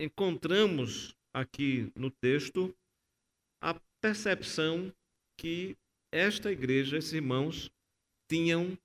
encontramos 0.00 1.16
aqui 1.34 1.90
no 1.96 2.10
texto 2.10 2.72
a 3.60 3.74
percepção 4.00 4.92
que 5.36 5.76
esta 6.12 6.52
igreja, 6.52 6.98
esses 6.98 7.12
irmãos, 7.12 7.68
tinham 8.30 8.78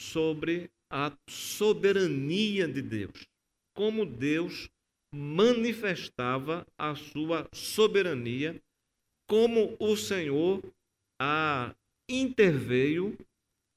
sobre 0.00 0.70
a 0.88 1.12
soberania 1.28 2.68
de 2.68 2.80
Deus. 2.80 3.26
Como 3.74 4.06
Deus 4.06 4.70
manifestava 5.12 6.66
a 6.78 6.94
sua 6.94 7.48
soberania, 7.52 8.60
como 9.28 9.76
o 9.78 9.96
Senhor 9.96 10.62
a 11.20 11.74
interveio 12.08 13.16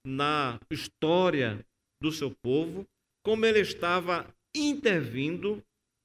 na 0.05 0.59
história 0.71 1.65
do 2.01 2.11
seu 2.11 2.33
povo, 2.43 2.87
como 3.23 3.45
ele 3.45 3.59
estava 3.59 4.27
intervindo 4.55 5.63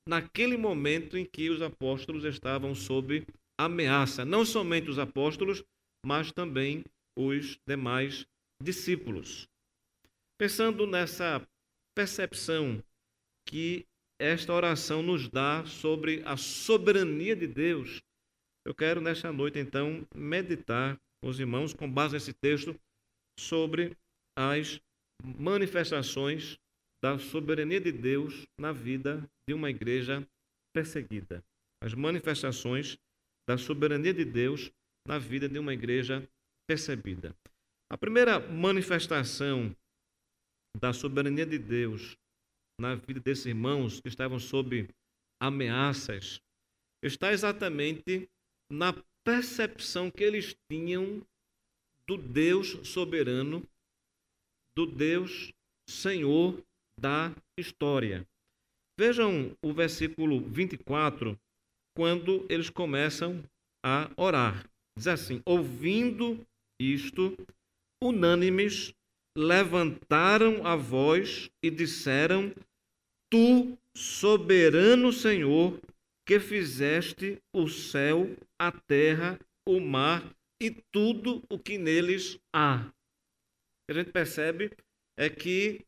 naquele 0.08 0.56
momento 0.56 1.16
em 1.16 1.24
que 1.24 1.50
os 1.50 1.60
apóstolos 1.60 2.24
estavam 2.24 2.74
sob 2.74 3.26
ameaça, 3.58 4.24
não 4.24 4.44
somente 4.44 4.88
os 4.88 4.98
apóstolos, 4.98 5.62
mas 6.04 6.32
também 6.32 6.84
os 7.18 7.58
demais 7.66 8.26
discípulos. 8.62 9.48
Pensando 10.38 10.86
nessa 10.86 11.46
percepção 11.96 12.82
que 13.46 13.84
esta 14.18 14.52
oração 14.52 15.02
nos 15.02 15.28
dá 15.28 15.64
sobre 15.64 16.22
a 16.24 16.36
soberania 16.36 17.36
de 17.36 17.46
Deus, 17.46 18.02
eu 18.66 18.74
quero 18.74 19.00
nesta 19.00 19.32
noite 19.32 19.58
então 19.58 20.06
meditar 20.14 21.00
os 21.22 21.38
irmãos, 21.38 21.72
com 21.72 21.90
base 21.90 22.14
nesse 22.14 22.32
texto, 22.32 22.78
sobre 23.38 23.96
as 24.36 24.80
manifestações 25.22 26.58
da 27.02 27.18
soberania 27.18 27.80
de 27.80 27.92
Deus 27.92 28.46
na 28.58 28.72
vida 28.72 29.28
de 29.48 29.54
uma 29.54 29.70
igreja 29.70 30.26
perseguida. 30.74 31.42
As 31.82 31.94
manifestações 31.94 32.98
da 33.48 33.56
soberania 33.56 34.12
de 34.12 34.24
Deus 34.24 34.70
na 35.06 35.18
vida 35.18 35.48
de 35.48 35.58
uma 35.58 35.72
igreja 35.72 36.28
percebida. 36.68 37.34
A 37.90 37.96
primeira 37.96 38.38
manifestação 38.38 39.74
da 40.78 40.92
soberania 40.92 41.46
de 41.46 41.58
Deus 41.58 42.16
na 42.80 42.94
vida 42.94 43.20
desses 43.20 43.46
irmãos 43.46 44.00
que 44.00 44.08
estavam 44.08 44.38
sob 44.38 44.88
ameaças 45.40 46.40
está 47.02 47.32
exatamente 47.32 48.28
na 48.70 48.92
percepção 49.24 50.10
que 50.10 50.22
eles 50.22 50.56
tinham 50.70 51.22
do 52.06 52.16
Deus 52.16 52.78
soberano, 52.88 53.62
do 54.74 54.86
Deus 54.86 55.52
Senhor 55.88 56.62
da 56.98 57.34
história. 57.58 58.26
Vejam 58.98 59.56
o 59.62 59.72
versículo 59.72 60.40
24, 60.40 61.38
quando 61.96 62.46
eles 62.48 62.70
começam 62.70 63.44
a 63.84 64.10
orar. 64.16 64.68
Diz 64.96 65.06
assim: 65.06 65.42
Ouvindo 65.44 66.44
isto, 66.80 67.36
unânimes 68.02 68.92
levantaram 69.36 70.66
a 70.66 70.74
voz 70.74 71.50
e 71.62 71.70
disseram: 71.70 72.52
Tu, 73.30 73.76
soberano 73.94 75.12
Senhor, 75.12 75.80
que 76.26 76.40
fizeste 76.40 77.42
o 77.52 77.68
céu, 77.68 78.36
a 78.58 78.72
terra, 78.72 79.38
o 79.66 79.80
mar 79.80 80.34
e 80.60 80.70
tudo 80.70 81.42
o 81.48 81.58
que 81.58 81.78
neles 81.78 82.38
há. 82.52 82.90
A 83.88 83.92
gente 83.92 84.10
percebe 84.10 84.70
é 85.16 85.28
que 85.28 85.84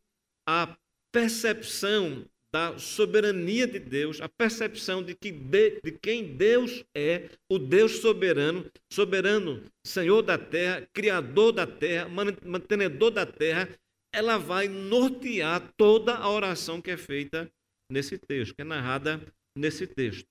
a 0.48 0.76
percepção 1.12 2.26
da 2.52 2.76
soberania 2.78 3.66
de 3.66 3.78
Deus, 3.78 4.20
a 4.20 4.28
percepção 4.28 5.02
de, 5.02 5.14
que 5.14 5.30
de, 5.30 5.80
de 5.82 5.92
quem 5.92 6.36
Deus 6.36 6.84
é, 6.94 7.30
o 7.48 7.58
Deus 7.58 8.00
soberano, 8.00 8.68
soberano, 8.92 9.62
Senhor 9.86 10.22
da 10.22 10.36
terra, 10.36 10.88
Criador 10.92 11.52
da 11.52 11.66
terra, 11.66 12.08
mantenedor 12.44 13.12
da 13.12 13.24
terra, 13.24 13.68
ela 14.12 14.38
vai 14.38 14.68
nortear 14.68 15.72
toda 15.76 16.16
a 16.16 16.28
oração 16.28 16.80
que 16.80 16.90
é 16.90 16.96
feita 16.96 17.50
nesse 17.90 18.18
texto, 18.18 18.54
que 18.54 18.62
é 18.62 18.64
narrada 18.64 19.20
nesse 19.56 19.86
texto. 19.86 20.28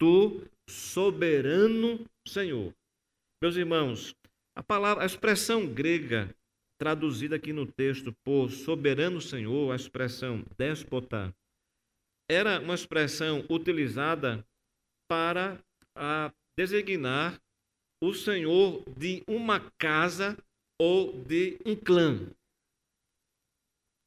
Tu, 0.00 0.46
soberano 0.68 2.04
Senhor. 2.26 2.74
Meus 3.42 3.56
irmãos, 3.56 4.14
a 4.56 4.62
palavra, 4.62 5.02
a 5.02 5.06
expressão 5.06 5.66
grega 5.66 6.34
traduzida 6.78 7.36
aqui 7.36 7.52
no 7.52 7.66
texto 7.66 8.12
por 8.24 8.50
soberano 8.50 9.20
Senhor, 9.20 9.72
a 9.72 9.76
expressão 9.76 10.44
déspota, 10.56 11.34
era 12.28 12.60
uma 12.60 12.74
expressão 12.74 13.44
utilizada 13.48 14.44
para 15.08 15.62
a, 15.94 16.32
designar 16.58 17.40
o 18.02 18.12
senhor 18.12 18.82
de 18.96 19.22
uma 19.28 19.60
casa 19.78 20.36
ou 20.80 21.22
de 21.22 21.58
um 21.64 21.76
clã. 21.76 22.28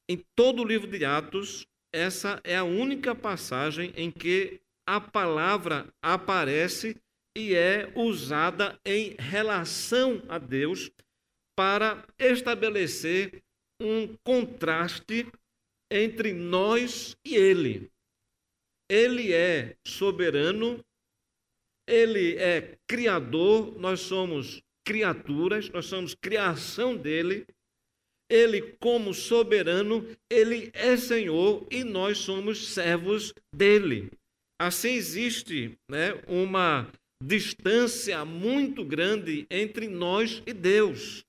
Em 0.09 0.23
todo 0.35 0.61
o 0.61 0.65
livro 0.65 0.87
de 0.87 1.03
Atos, 1.03 1.65
essa 1.93 2.39
é 2.43 2.55
a 2.55 2.63
única 2.63 3.15
passagem 3.15 3.91
em 3.95 4.11
que 4.11 4.61
a 4.87 5.01
palavra 5.01 5.91
aparece 6.01 6.95
e 7.35 7.55
é 7.55 7.91
usada 7.95 8.79
em 8.85 9.15
relação 9.17 10.23
a 10.29 10.37
Deus 10.37 10.91
para 11.55 12.05
estabelecer 12.19 13.43
um 13.81 14.15
contraste 14.23 15.31
entre 15.91 16.33
nós 16.33 17.17
e 17.25 17.35
Ele. 17.35 17.91
Ele 18.89 19.33
é 19.33 19.75
soberano, 19.85 20.83
Ele 21.87 22.35
é 22.35 22.77
criador, 22.87 23.77
nós 23.79 24.01
somos 24.01 24.61
criaturas, 24.85 25.69
nós 25.69 25.85
somos 25.87 26.13
criação 26.13 26.95
dele. 26.95 27.47
Ele, 28.29 28.61
como 28.79 29.13
soberano, 29.13 30.07
ele 30.29 30.71
é 30.73 30.97
Senhor 30.97 31.65
e 31.71 31.83
nós 31.83 32.17
somos 32.17 32.69
servos 32.69 33.33
dele. 33.53 34.11
Assim 34.59 34.89
existe 34.89 35.77
né, 35.89 36.13
uma 36.27 36.91
distância 37.23 38.23
muito 38.25 38.83
grande 38.83 39.45
entre 39.49 39.87
nós 39.87 40.41
e 40.45 40.53
Deus. 40.53 41.23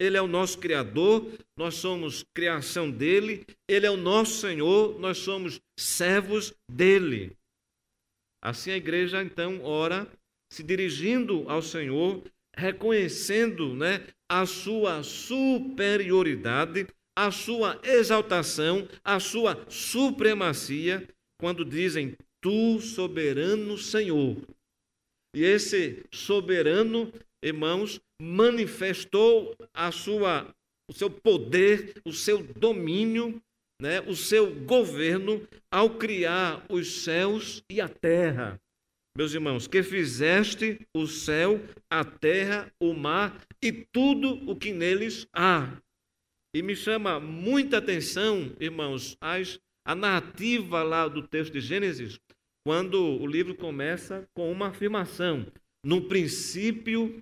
Ele 0.00 0.16
é 0.16 0.22
o 0.22 0.28
nosso 0.28 0.58
Criador, 0.58 1.26
nós 1.56 1.74
somos 1.74 2.24
criação 2.32 2.88
dele, 2.88 3.44
ele 3.68 3.84
é 3.84 3.90
o 3.90 3.96
nosso 3.96 4.40
Senhor, 4.40 4.98
nós 5.00 5.18
somos 5.18 5.60
servos 5.78 6.54
dele. 6.70 7.36
Assim 8.40 8.70
a 8.70 8.76
igreja 8.76 9.22
então 9.22 9.60
ora, 9.64 10.06
se 10.52 10.62
dirigindo 10.62 11.48
ao 11.50 11.60
Senhor, 11.60 12.22
reconhecendo 12.58 13.72
né, 13.72 14.04
a 14.28 14.44
sua 14.44 15.04
superioridade, 15.04 16.88
a 17.16 17.30
sua 17.30 17.80
exaltação, 17.84 18.88
a 19.04 19.20
sua 19.20 19.64
supremacia, 19.68 21.08
quando 21.40 21.64
dizem: 21.64 22.16
Tu, 22.42 22.80
soberano 22.80 23.78
Senhor. 23.78 24.36
E 25.34 25.44
esse 25.44 26.04
soberano, 26.12 27.12
irmãos, 27.42 28.00
manifestou 28.20 29.54
a 29.72 29.92
sua, 29.92 30.52
o 30.90 30.92
seu 30.92 31.08
poder, 31.08 31.94
o 32.04 32.12
seu 32.12 32.42
domínio, 32.42 33.40
né, 33.80 34.00
o 34.00 34.16
seu 34.16 34.52
governo 34.64 35.46
ao 35.70 35.90
criar 35.90 36.66
os 36.68 37.04
céus 37.04 37.62
e 37.70 37.80
a 37.80 37.88
terra. 37.88 38.60
Meus 39.18 39.34
irmãos, 39.34 39.66
que 39.66 39.82
fizeste 39.82 40.78
o 40.94 41.04
céu, 41.08 41.60
a 41.90 42.04
terra, 42.04 42.72
o 42.80 42.94
mar 42.94 43.44
e 43.60 43.72
tudo 43.72 44.48
o 44.48 44.54
que 44.54 44.72
neles 44.72 45.26
há. 45.32 45.76
E 46.54 46.62
me 46.62 46.76
chama 46.76 47.18
muita 47.18 47.78
atenção, 47.78 48.54
irmãos, 48.60 49.16
as, 49.20 49.58
a 49.84 49.96
narrativa 49.96 50.84
lá 50.84 51.08
do 51.08 51.26
texto 51.26 51.52
de 51.52 51.60
Gênesis, 51.60 52.20
quando 52.64 53.20
o 53.20 53.26
livro 53.26 53.56
começa 53.56 54.24
com 54.36 54.52
uma 54.52 54.68
afirmação: 54.68 55.44
No 55.84 56.06
princípio 56.06 57.20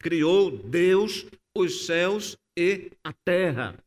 criou 0.00 0.50
Deus 0.50 1.26
os 1.54 1.84
céus 1.84 2.34
e 2.58 2.92
a 3.04 3.12
terra. 3.12 3.78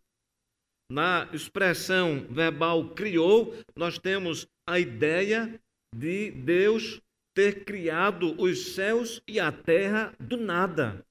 Na 0.92 1.28
expressão 1.34 2.28
verbal 2.30 2.94
criou, 2.94 3.56
nós 3.76 3.98
temos 3.98 4.48
a 4.68 4.80
ideia 4.80 5.60
de 5.96 6.32
Deus 6.32 7.02
ter 7.36 7.64
criado 7.64 8.36
os 8.42 8.74
céus 8.74 9.22
e 9.28 9.40
a 9.40 9.52
terra 9.52 10.14
do 10.20 10.38
nada. 10.38 11.06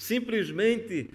Simplesmente 0.00 1.10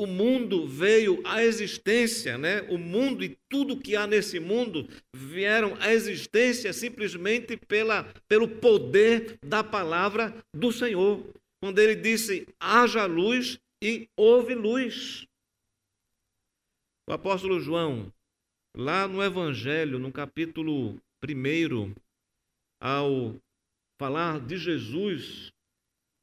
o 0.00 0.06
mundo 0.06 0.66
veio 0.66 1.22
à 1.24 1.44
existência, 1.44 2.36
né? 2.36 2.62
O 2.62 2.76
mundo 2.76 3.22
e 3.22 3.38
tudo 3.48 3.80
que 3.80 3.94
há 3.94 4.06
nesse 4.06 4.40
mundo 4.40 4.88
vieram 5.14 5.76
à 5.80 5.92
existência 5.92 6.72
simplesmente 6.72 7.56
pela, 7.56 8.04
pelo 8.26 8.48
poder 8.48 9.38
da 9.44 9.62
palavra 9.62 10.34
do 10.54 10.72
Senhor. 10.72 11.24
Quando 11.62 11.78
ele 11.78 11.94
disse: 11.94 12.48
haja 12.58 13.06
luz 13.06 13.58
e 13.82 14.08
houve 14.16 14.54
luz. 14.54 15.26
O 17.08 17.12
apóstolo 17.12 17.60
João, 17.60 18.12
lá 18.74 19.06
no 19.06 19.22
Evangelho, 19.22 19.98
no 19.98 20.10
capítulo 20.10 20.98
1, 21.22 21.94
ao 22.80 23.36
falar 23.98 24.40
de 24.40 24.56
Jesus, 24.56 25.52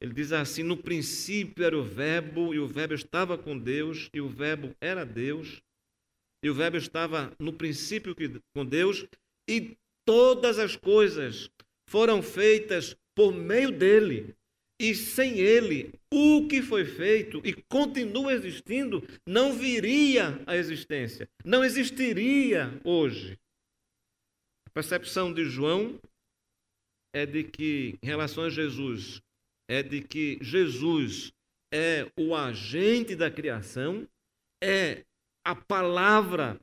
ele 0.01 0.13
diz 0.13 0.31
assim: 0.31 0.63
No 0.63 0.75
princípio 0.75 1.63
era 1.63 1.77
o 1.77 1.83
Verbo, 1.83 2.53
e 2.53 2.59
o 2.59 2.67
Verbo 2.67 2.93
estava 2.93 3.37
com 3.37 3.57
Deus, 3.57 4.09
e 4.13 4.19
o 4.19 4.27
Verbo 4.27 4.75
era 4.81 5.05
Deus, 5.05 5.61
e 6.43 6.49
o 6.49 6.53
Verbo 6.53 6.77
estava 6.77 7.31
no 7.39 7.53
princípio 7.53 8.15
com 8.55 8.65
Deus, 8.65 9.05
e 9.47 9.77
todas 10.05 10.57
as 10.57 10.75
coisas 10.75 11.49
foram 11.87 12.21
feitas 12.23 12.95
por 13.15 13.33
meio 13.33 13.71
dele. 13.71 14.35
E 14.79 14.95
sem 14.95 15.37
ele, 15.37 15.93
o 16.11 16.47
que 16.47 16.63
foi 16.63 16.83
feito 16.85 17.39
e 17.45 17.53
continua 17.53 18.33
existindo 18.33 19.07
não 19.27 19.53
viria 19.53 20.41
à 20.47 20.57
existência, 20.57 21.29
não 21.45 21.63
existiria 21.63 22.81
hoje. 22.83 23.37
A 24.67 24.71
percepção 24.71 25.31
de 25.31 25.45
João 25.45 25.99
é 27.13 27.25
de 27.25 27.43
que, 27.43 27.97
em 28.01 28.05
relação 28.05 28.45
a 28.45 28.49
Jesus, 28.49 29.21
é 29.69 29.83
de 29.83 30.01
que 30.01 30.37
Jesus 30.41 31.31
é 31.73 32.11
o 32.17 32.35
agente 32.35 33.15
da 33.15 33.31
criação, 33.31 34.07
é 34.61 35.05
a 35.45 35.55
palavra 35.55 36.59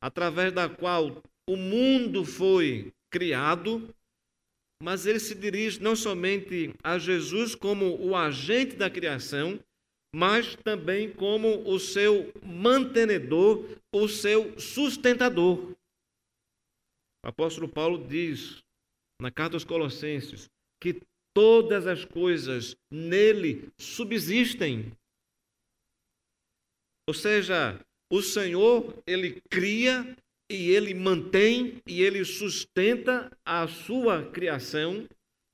através 0.00 0.52
da 0.52 0.68
qual 0.68 1.22
o 1.48 1.56
mundo 1.56 2.24
foi 2.24 2.92
criado, 3.10 3.94
mas 4.82 5.06
ele 5.06 5.18
se 5.18 5.34
dirige 5.34 5.82
não 5.82 5.96
somente 5.96 6.74
a 6.82 6.98
Jesus 6.98 7.54
como 7.54 7.96
o 8.00 8.14
agente 8.14 8.76
da 8.76 8.90
criação, 8.90 9.58
mas 10.14 10.54
também 10.56 11.12
como 11.12 11.68
o 11.68 11.78
seu 11.78 12.32
mantenedor, 12.42 13.64
o 13.92 14.08
seu 14.08 14.58
sustentador. 14.58 15.72
O 17.24 17.28
apóstolo 17.28 17.68
Paulo 17.68 18.06
diz 18.06 18.62
na 19.20 19.30
carta 19.30 19.56
aos 19.56 19.64
Colossenses 19.64 20.48
que 20.80 21.00
todas 21.34 21.86
as 21.86 22.04
coisas 22.04 22.76
nele 22.90 23.70
subsistem. 23.78 24.92
Ou 27.08 27.14
seja, 27.14 27.80
o 28.10 28.22
Senhor, 28.22 29.02
ele 29.06 29.40
cria 29.50 30.16
e 30.50 30.70
ele 30.70 30.94
mantém 30.94 31.82
e 31.86 32.02
ele 32.02 32.24
sustenta 32.24 33.30
a 33.44 33.66
sua 33.66 34.30
criação 34.30 35.08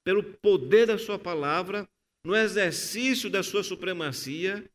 pelo 0.05 0.22
poder 0.22 0.87
da 0.87 0.98
sua 0.98 1.18
palavra, 1.18 1.88
no 2.25 2.35
exercício 2.35 3.31
da 3.31 3.42
sua 3.42 3.62
supremacia, 3.62 4.68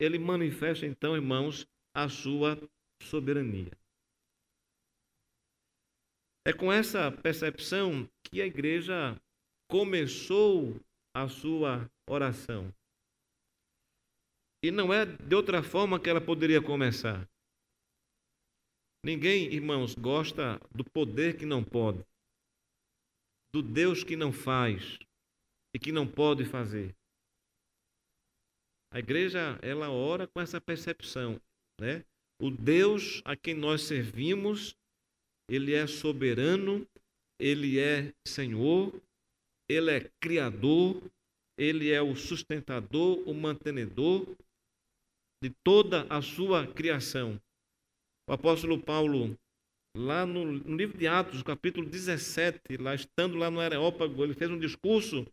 ele 0.00 0.18
manifesta 0.18 0.86
então, 0.86 1.14
irmãos, 1.14 1.66
a 1.94 2.08
sua 2.08 2.58
soberania. 3.02 3.72
É 6.44 6.52
com 6.52 6.72
essa 6.72 7.10
percepção 7.10 8.08
que 8.32 8.40
a 8.40 8.46
igreja 8.46 9.20
começou 9.68 10.80
a 11.14 11.28
sua 11.28 11.90
oração. 12.08 12.72
E 14.64 14.70
não 14.70 14.92
é 14.92 15.04
de 15.04 15.34
outra 15.34 15.62
forma 15.62 16.00
que 16.00 16.08
ela 16.08 16.20
poderia 16.20 16.62
começar. 16.62 17.28
Ninguém, 19.04 19.52
irmãos, 19.52 19.94
gosta 19.94 20.58
do 20.74 20.82
poder 20.82 21.36
que 21.36 21.44
não 21.44 21.62
pode, 21.62 22.02
do 23.52 23.60
Deus 23.60 24.02
que 24.02 24.16
não 24.16 24.32
faz 24.32 24.98
e 25.74 25.78
que 25.78 25.92
não 25.92 26.06
pode 26.06 26.44
fazer. 26.46 26.94
A 28.94 28.98
igreja, 28.98 29.58
ela 29.60 29.90
ora 29.90 30.26
com 30.26 30.40
essa 30.40 30.60
percepção, 30.60 31.40
né? 31.78 32.04
O 32.40 32.50
Deus 32.50 33.20
a 33.24 33.36
quem 33.36 33.54
nós 33.54 33.82
servimos, 33.82 34.74
ele 35.48 35.74
é 35.74 35.86
soberano, 35.86 36.86
ele 37.42 37.80
é 37.80 38.14
Senhor, 38.24 38.94
ele 39.68 39.90
é 39.90 40.10
criador, 40.20 41.02
ele 41.58 41.90
é 41.90 42.00
o 42.00 42.14
sustentador, 42.14 43.18
o 43.28 43.34
mantenedor 43.34 44.24
de 45.42 45.50
toda 45.64 46.06
a 46.08 46.22
sua 46.22 46.72
criação. 46.72 47.40
O 48.30 48.32
apóstolo 48.32 48.80
Paulo, 48.80 49.36
lá 49.96 50.24
no, 50.24 50.52
livro 50.76 50.96
de 50.96 51.08
Atos, 51.08 51.42
capítulo 51.42 51.88
17, 51.88 52.76
lá 52.78 52.94
estando 52.94 53.36
lá 53.36 53.50
no 53.50 53.58
Areópago, 53.58 54.22
ele 54.22 54.34
fez 54.34 54.48
um 54.48 54.58
discurso 54.58 55.26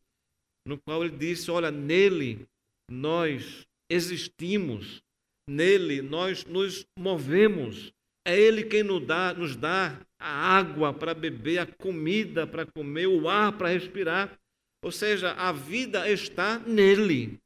no 0.67 0.79
qual 0.79 1.05
ele 1.05 1.15
disse: 1.15 1.51
Olha, 1.51 1.69
nele 1.69 2.47
nós 2.89 3.67
existimos, 3.87 5.03
nele 5.47 6.01
nós 6.01 6.43
nos 6.43 6.87
movemos, 6.97 7.93
é 8.25 8.38
Ele 8.38 8.63
quem 8.63 8.84
nos 8.84 9.05
dá, 9.05 9.34
nos 9.34 9.55
dá 9.55 10.05
a 10.19 10.58
água 10.58 10.93
para 10.93 11.13
beber, 11.13 11.60
a 11.60 11.65
comida 11.65 12.45
para 12.45 12.65
comer, 12.65 13.08
o 13.08 13.27
ar 13.29 13.58
para 13.58 13.69
respirar. 13.69 14.39
Ou 14.84 14.91
seja, 14.91 15.34
a 15.34 15.51
vida 15.51 16.10
está 16.10 16.60
nele. 16.60 17.39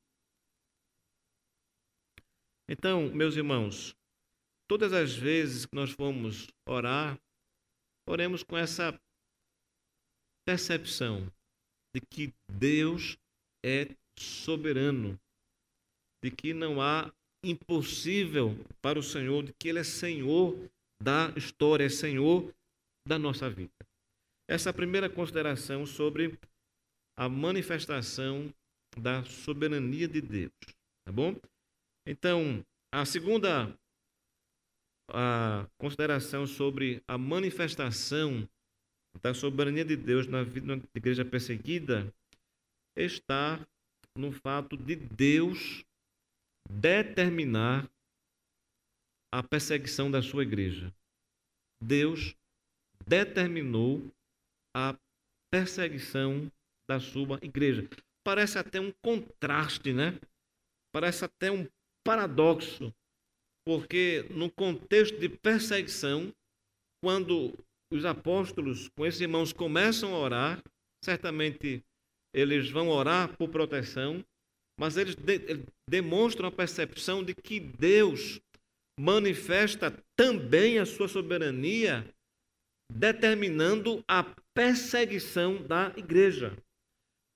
Então, 2.69 3.09
meus 3.13 3.35
irmãos, 3.35 3.95
todas 4.67 4.93
as 4.93 5.15
vezes 5.15 5.65
que 5.65 5.75
nós 5.75 5.91
formos 5.91 6.47
orar, 6.67 7.19
oremos 8.07 8.43
com 8.43 8.57
essa 8.57 8.97
percepção 10.45 11.31
de 11.95 12.01
que 12.01 12.33
Deus 12.49 13.17
é 13.63 13.95
soberano, 14.17 15.19
de 16.23 16.31
que 16.31 16.53
não 16.53 16.81
há 16.81 17.13
impossível 17.43 18.55
para 18.81 18.97
o 18.97 19.03
Senhor, 19.03 19.43
de 19.43 19.53
que 19.53 19.67
Ele 19.67 19.79
é 19.79 19.83
Senhor 19.83 20.57
da 21.01 21.33
história, 21.35 21.85
é 21.85 21.89
Senhor 21.89 22.53
da 23.07 23.19
nossa 23.19 23.49
vida. 23.49 23.71
Essa 24.49 24.69
é 24.69 24.71
a 24.71 24.73
primeira 24.73 25.09
consideração 25.09 25.85
sobre 25.85 26.39
a 27.17 27.27
manifestação 27.27 28.53
da 28.97 29.23
soberania 29.23 30.07
de 30.07 30.21
Deus, 30.21 30.53
tá 31.05 31.11
bom? 31.11 31.35
Então, 32.07 32.63
a 32.93 33.05
segunda 33.05 33.75
a 35.09 35.67
consideração 35.77 36.47
sobre 36.47 37.03
a 37.07 37.17
manifestação 37.17 38.47
da 39.21 39.33
soberania 39.33 39.85
de 39.85 39.95
Deus 39.95 40.27
na 40.27 40.43
vida 40.43 40.77
da 40.77 40.83
igreja 40.95 41.25
perseguida 41.25 42.13
está 42.95 43.65
no 44.17 44.31
fato 44.31 44.77
de 44.77 44.95
Deus 44.95 45.83
determinar 46.69 47.89
a 49.31 49.41
perseguição 49.43 50.11
da 50.11 50.21
sua 50.21 50.43
igreja. 50.43 50.93
Deus 51.81 52.35
determinou 53.05 54.11
a 54.75 54.97
perseguição 55.51 56.51
da 56.87 56.99
sua 56.99 57.39
igreja. 57.41 57.87
Parece 58.23 58.57
até 58.57 58.79
um 58.79 58.91
contraste, 59.03 59.91
né? 59.91 60.19
Parece 60.93 61.25
até 61.25 61.51
um 61.51 61.67
paradoxo. 62.03 62.93
porque 63.65 64.27
no 64.29 64.51
contexto 64.51 65.17
de 65.17 65.29
perseguição, 65.29 66.33
quando 67.01 67.57
os 67.91 68.05
apóstolos 68.05 68.89
com 68.89 69.05
esses 69.05 69.21
irmãos 69.21 69.53
começam 69.53 70.13
a 70.13 70.17
orar, 70.17 70.63
certamente 71.03 71.83
eles 72.33 72.69
vão 72.69 72.89
orar 72.89 73.35
por 73.37 73.49
proteção, 73.49 74.23
mas 74.79 74.97
eles 74.97 75.15
de, 75.15 75.63
demonstram 75.89 76.47
a 76.47 76.51
percepção 76.51 77.23
de 77.23 77.33
que 77.33 77.59
Deus 77.59 78.39
manifesta 78.99 79.93
também 80.15 80.79
a 80.79 80.85
sua 80.85 81.07
soberania, 81.07 82.05
determinando 82.91 84.03
a 84.07 84.23
perseguição 84.53 85.61
da 85.63 85.91
igreja. 85.97 86.55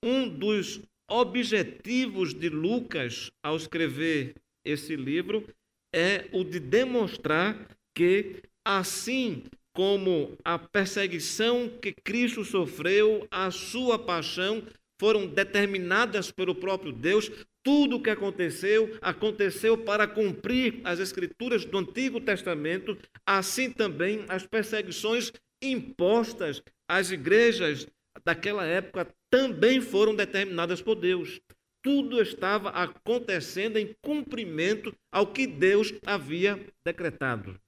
Um 0.03 0.29
dos 0.29 0.81
objetivos 1.09 2.33
de 2.33 2.49
Lucas 2.49 3.31
ao 3.43 3.55
escrever 3.55 4.35
esse 4.65 4.95
livro 4.95 5.47
é 5.93 6.29
o 6.33 6.43
de 6.43 6.59
demonstrar 6.59 7.75
que, 7.95 8.43
assim 8.65 9.43
como 9.73 10.37
a 10.43 10.59
perseguição 10.59 11.69
que 11.81 11.93
Cristo 11.93 12.43
sofreu, 12.43 13.27
a 13.31 13.49
sua 13.51 13.97
paixão, 13.97 14.63
foram 14.99 15.27
determinadas 15.27 16.31
pelo 16.31 16.55
próprio 16.55 16.91
Deus, 16.91 17.29
tudo 17.63 17.97
o 17.97 18.01
que 18.01 18.09
aconteceu, 18.09 18.97
aconteceu 19.01 19.77
para 19.77 20.07
cumprir 20.07 20.81
as 20.83 20.99
escrituras 20.99 21.65
do 21.65 21.77
Antigo 21.77 22.19
Testamento, 22.19 22.97
assim 23.25 23.71
também 23.71 24.25
as 24.27 24.45
perseguições 24.45 25.31
impostas 25.61 26.61
às 26.87 27.11
igrejas 27.11 27.87
daquela 28.23 28.65
época 28.65 29.13
também 29.29 29.81
foram 29.81 30.15
determinadas 30.15 30.81
por 30.81 30.95
Deus. 30.95 31.39
Tudo 31.83 32.21
estava 32.21 32.69
acontecendo 32.69 33.77
em 33.77 33.93
cumprimento 34.01 34.95
ao 35.11 35.31
que 35.31 35.45
Deus 35.45 35.93
havia 36.05 36.57
decretado. 36.85 37.59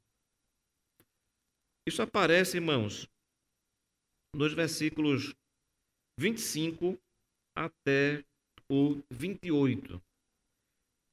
Isso 1.88 2.02
aparece, 2.02 2.58
irmãos, 2.58 3.08
nos 4.36 4.54
versículos 4.54 5.34
25 6.20 7.00
até 7.60 8.24
o 8.72 9.02
28. 9.12 10.02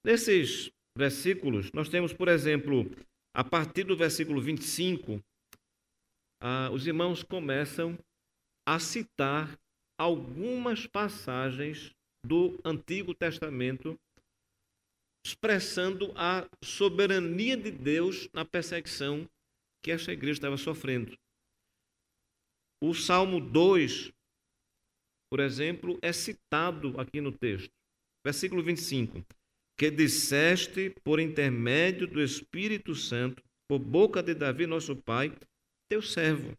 Nesses 0.04 0.70
versículos, 0.96 1.72
nós 1.72 1.88
temos, 1.88 2.12
por 2.12 2.28
exemplo, 2.28 2.88
a 3.35 3.42
partir 3.42 3.85
do 3.85 3.96
versículo 3.96 4.40
25, 4.40 5.20
ah, 6.40 6.70
os 6.72 6.87
irmãos 6.87 7.24
começam 7.24 7.98
a 8.66 8.78
citar 8.78 9.59
algumas 9.98 10.87
passagens 10.87 11.90
do 12.24 12.59
Antigo 12.64 13.14
Testamento 13.14 13.98
expressando 15.26 16.12
a 16.14 16.48
soberania 16.62 17.56
de 17.56 17.72
Deus 17.72 18.28
na 18.32 18.44
perseguição 18.44 19.28
que 19.82 19.90
esta 19.90 20.12
igreja 20.12 20.38
estava 20.38 20.56
sofrendo. 20.56 21.18
O 22.80 22.94
Salmo 22.94 23.40
2, 23.40 24.12
por 25.31 25.41
exemplo, 25.41 25.99
é 26.03 26.12
citado 26.12 26.99
aqui 27.01 27.21
no 27.21 27.33
texto. 27.33 27.71
Versículo 28.25 28.62
25: 28.62 29.25
Que 29.77 29.91
disseste 29.91 30.91
por 31.05 31.21
intermédio 31.21 32.07
do 32.07 32.23
Espírito 32.23 32.95
Santo, 32.95 33.43
por 33.69 33.79
boca 33.79 34.23
de 34.23 34.35
Davi, 34.35 34.67
nosso 34.67 34.97
pai, 34.97 35.37
teu 35.89 36.03
servo. 36.03 36.57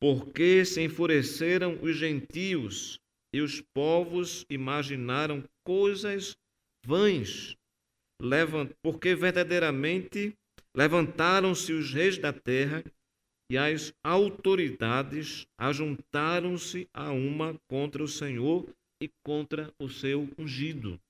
Porque 0.00 0.64
se 0.64 0.82
enfureceram 0.82 1.78
os 1.82 1.96
gentios 1.96 2.98
e 3.34 3.40
os 3.40 3.60
povos 3.60 4.44
imaginaram 4.50 5.44
coisas 5.64 6.36
vãs, 6.84 7.56
porque 8.82 9.14
verdadeiramente 9.14 10.34
levantaram-se 10.74 11.72
os 11.72 11.92
reis 11.92 12.18
da 12.18 12.32
terra 12.32 12.82
e 13.50 13.58
as 13.58 13.92
autoridades 14.04 15.44
ajuntaram-se 15.58 16.88
a 16.94 17.10
uma 17.10 17.58
contra 17.68 18.00
o 18.00 18.06
Senhor 18.06 18.72
e 19.02 19.10
contra 19.26 19.74
o 19.76 19.88
seu 19.88 20.28
ungido. 20.38 21.00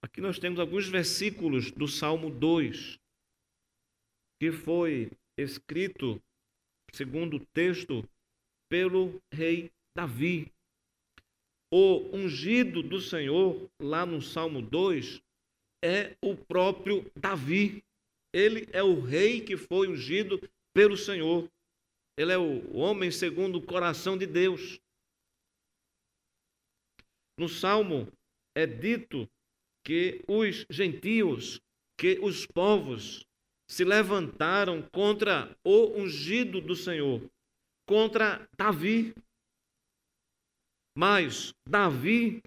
Aqui 0.00 0.20
nós 0.20 0.38
temos 0.38 0.60
alguns 0.60 0.88
versículos 0.88 1.72
do 1.72 1.88
Salmo 1.88 2.30
2, 2.30 3.00
que 4.40 4.52
foi 4.52 5.10
escrito, 5.36 6.22
segundo 6.92 7.38
o 7.38 7.46
texto, 7.46 8.08
pelo 8.70 9.20
rei 9.34 9.72
Davi. 9.96 10.52
O 11.72 12.16
ungido 12.16 12.80
do 12.80 13.00
Senhor, 13.00 13.68
lá 13.82 14.06
no 14.06 14.22
Salmo 14.22 14.62
2, 14.62 15.20
é 15.84 16.16
o 16.22 16.36
próprio 16.36 17.10
Davi. 17.16 17.82
Ele 18.32 18.68
é 18.72 18.82
o 18.82 19.00
rei 19.00 19.40
que 19.40 19.56
foi 19.56 19.88
ungido 19.88 20.38
pelo 20.74 20.96
Senhor. 20.96 21.48
Ele 22.16 22.32
é 22.32 22.38
o 22.38 22.76
homem 22.76 23.10
segundo 23.10 23.58
o 23.58 23.66
coração 23.66 24.18
de 24.18 24.26
Deus. 24.26 24.80
No 27.38 27.48
Salmo 27.48 28.10
é 28.56 28.66
dito 28.66 29.28
que 29.84 30.22
os 30.26 30.66
gentios, 30.68 31.60
que 31.96 32.18
os 32.20 32.44
povos 32.44 33.24
se 33.70 33.84
levantaram 33.84 34.82
contra 34.90 35.56
o 35.62 35.98
ungido 35.98 36.60
do 36.60 36.74
Senhor, 36.74 37.22
contra 37.86 38.48
Davi. 38.56 39.14
Mas 40.96 41.54
Davi, 41.66 42.42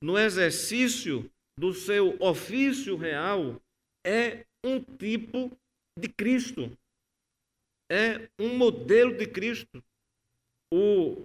no 0.00 0.16
exercício 0.16 1.28
do 1.58 1.72
seu 1.72 2.16
ofício 2.20 2.96
real, 2.96 3.60
é 4.06 4.46
um 4.66 4.82
tipo 4.82 5.50
de 5.98 6.08
Cristo. 6.08 6.76
É 7.90 8.28
um 8.38 8.56
modelo 8.56 9.16
de 9.16 9.26
Cristo. 9.26 9.82
O, 10.72 11.24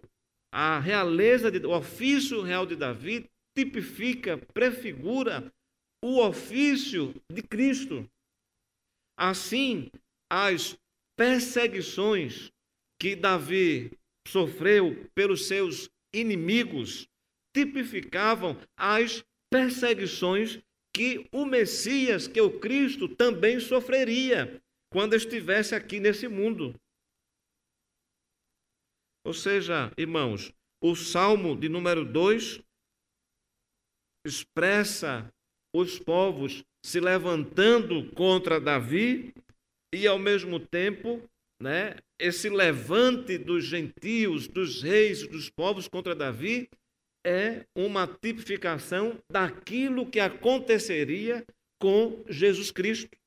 a 0.54 0.80
realeza, 0.80 1.52
de, 1.52 1.66
o 1.66 1.76
ofício 1.76 2.42
real 2.42 2.66
de 2.66 2.76
Davi 2.76 3.30
tipifica, 3.58 4.38
prefigura 4.38 5.52
o 6.04 6.20
ofício 6.20 7.14
de 7.32 7.42
Cristo. 7.42 8.08
Assim, 9.18 9.90
as 10.32 10.78
perseguições 11.18 12.52
que 13.00 13.16
Davi 13.16 13.98
sofreu 14.28 15.10
pelos 15.16 15.48
seus 15.48 15.90
inimigos 16.14 17.08
tipificavam 17.56 18.56
as 18.78 19.24
perseguições 19.52 20.62
que 20.94 21.28
o 21.32 21.46
Messias, 21.46 22.28
que 22.28 22.42
o 22.42 22.60
Cristo, 22.60 23.08
também 23.08 23.60
sofreria 23.60 24.62
quando 24.92 25.16
estivesse 25.16 25.74
aqui 25.74 26.00
nesse 26.00 26.28
mundo. 26.28 26.76
Ou 29.26 29.34
seja, 29.34 29.92
irmãos, 29.98 30.52
o 30.84 30.96
Salmo 30.96 31.56
de 31.56 31.70
número 31.70 32.04
2 32.04 32.62
expressa 34.26 35.32
os 35.74 36.00
povos 36.00 36.64
se 36.84 37.00
levantando 37.00 38.12
contra 38.14 38.60
Davi 38.60 39.34
e, 39.94 40.08
ao 40.08 40.20
mesmo 40.20 40.60
tempo, 40.60 41.22
né, 41.62 41.96
esse 42.20 42.50
levante 42.50 43.38
dos 43.38 43.64
gentios, 43.66 44.48
dos 44.48 44.82
reis, 44.82 45.28
dos 45.28 45.50
povos 45.50 45.88
contra 45.88 46.16
Davi 46.16 46.70
é 47.26 47.66
uma 47.76 48.08
tipificação 48.08 49.22
daquilo 49.30 50.10
que 50.10 50.20
aconteceria 50.20 51.46
com 51.80 52.24
Jesus 52.28 52.72
Cristo. 52.72 53.18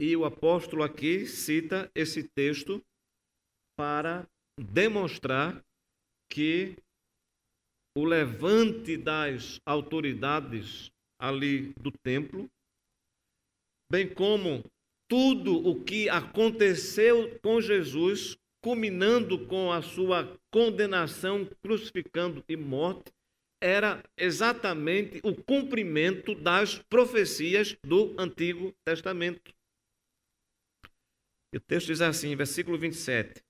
E 0.00 0.16
o 0.16 0.24
apóstolo 0.24 0.82
aqui 0.82 1.26
cita 1.26 1.90
esse 1.94 2.28
texto 2.34 2.82
para 3.76 4.26
demonstrar 4.58 5.62
que 6.30 6.76
o 7.96 8.04
levante 8.04 8.96
das 8.96 9.60
autoridades 9.66 10.90
ali 11.20 11.74
do 11.74 11.90
templo, 11.90 12.50
bem 13.90 14.12
como 14.12 14.64
tudo 15.08 15.56
o 15.56 15.84
que 15.84 16.08
aconteceu 16.08 17.38
com 17.40 17.60
Jesus 17.60 18.38
culminando 18.62 19.46
com 19.46 19.72
a 19.72 19.82
sua 19.82 20.38
condenação, 20.50 21.48
crucificando 21.62 22.44
e 22.48 22.56
morte, 22.56 23.12
era 23.62 24.02
exatamente 24.16 25.20
o 25.22 25.34
cumprimento 25.34 26.34
das 26.34 26.78
profecias 26.78 27.76
do 27.84 28.14
Antigo 28.18 28.74
Testamento. 28.84 29.54
E 31.52 31.58
o 31.58 31.60
texto 31.60 31.88
diz 31.88 32.00
assim, 32.00 32.34
versículo 32.36 32.78
27. 32.78 33.42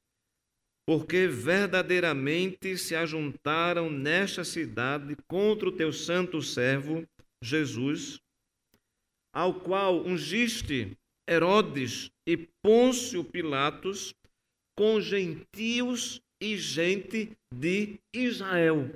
Porque 0.86 1.28
verdadeiramente 1.28 2.76
se 2.76 2.96
ajuntaram 2.96 3.90
nesta 3.90 4.42
cidade 4.42 5.14
contra 5.28 5.68
o 5.68 5.76
teu 5.76 5.92
santo 5.92 6.42
servo 6.42 7.06
Jesus, 7.42 8.20
ao 9.32 9.60
qual 9.60 10.04
ungiste 10.04 10.96
Herodes 11.28 12.10
e 12.26 12.36
Pôncio 12.36 13.22
Pilatos 13.22 14.14
com 14.76 15.00
gentios 15.00 16.20
e 16.40 16.56
gente 16.56 17.36
de 17.52 18.00
Israel. 18.14 18.88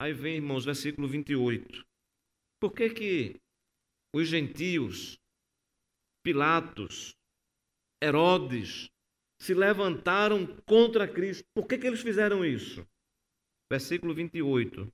Aí 0.00 0.12
vem, 0.12 0.36
irmãos, 0.36 0.64
versículo 0.64 1.08
28. 1.08 1.84
Por 2.60 2.72
que 2.72 2.90
que 2.90 3.40
os 4.14 4.28
gentios, 4.28 5.18
Pilatos, 6.24 7.16
Herodes, 8.02 8.90
se 9.40 9.54
levantaram 9.54 10.46
contra 10.66 11.06
Cristo? 11.06 11.44
Por 11.54 11.66
que 11.66 11.78
que 11.78 11.86
eles 11.86 12.00
fizeram 12.00 12.44
isso? 12.44 12.86
Versículo 13.70 14.14
28. 14.14 14.92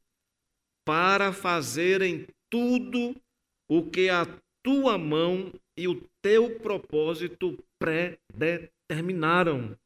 Para 0.87 1.33
fazerem 1.33 2.27
tudo 2.51 3.21
o 3.69 3.89
que 3.91 4.09
a 4.09 4.25
tua 4.65 4.99
mão 4.99 5.53
e 5.77 5.89
o 5.89 6.09
teu 6.23 6.59
propósito 6.61 7.57
predeterminaram. 7.81 9.77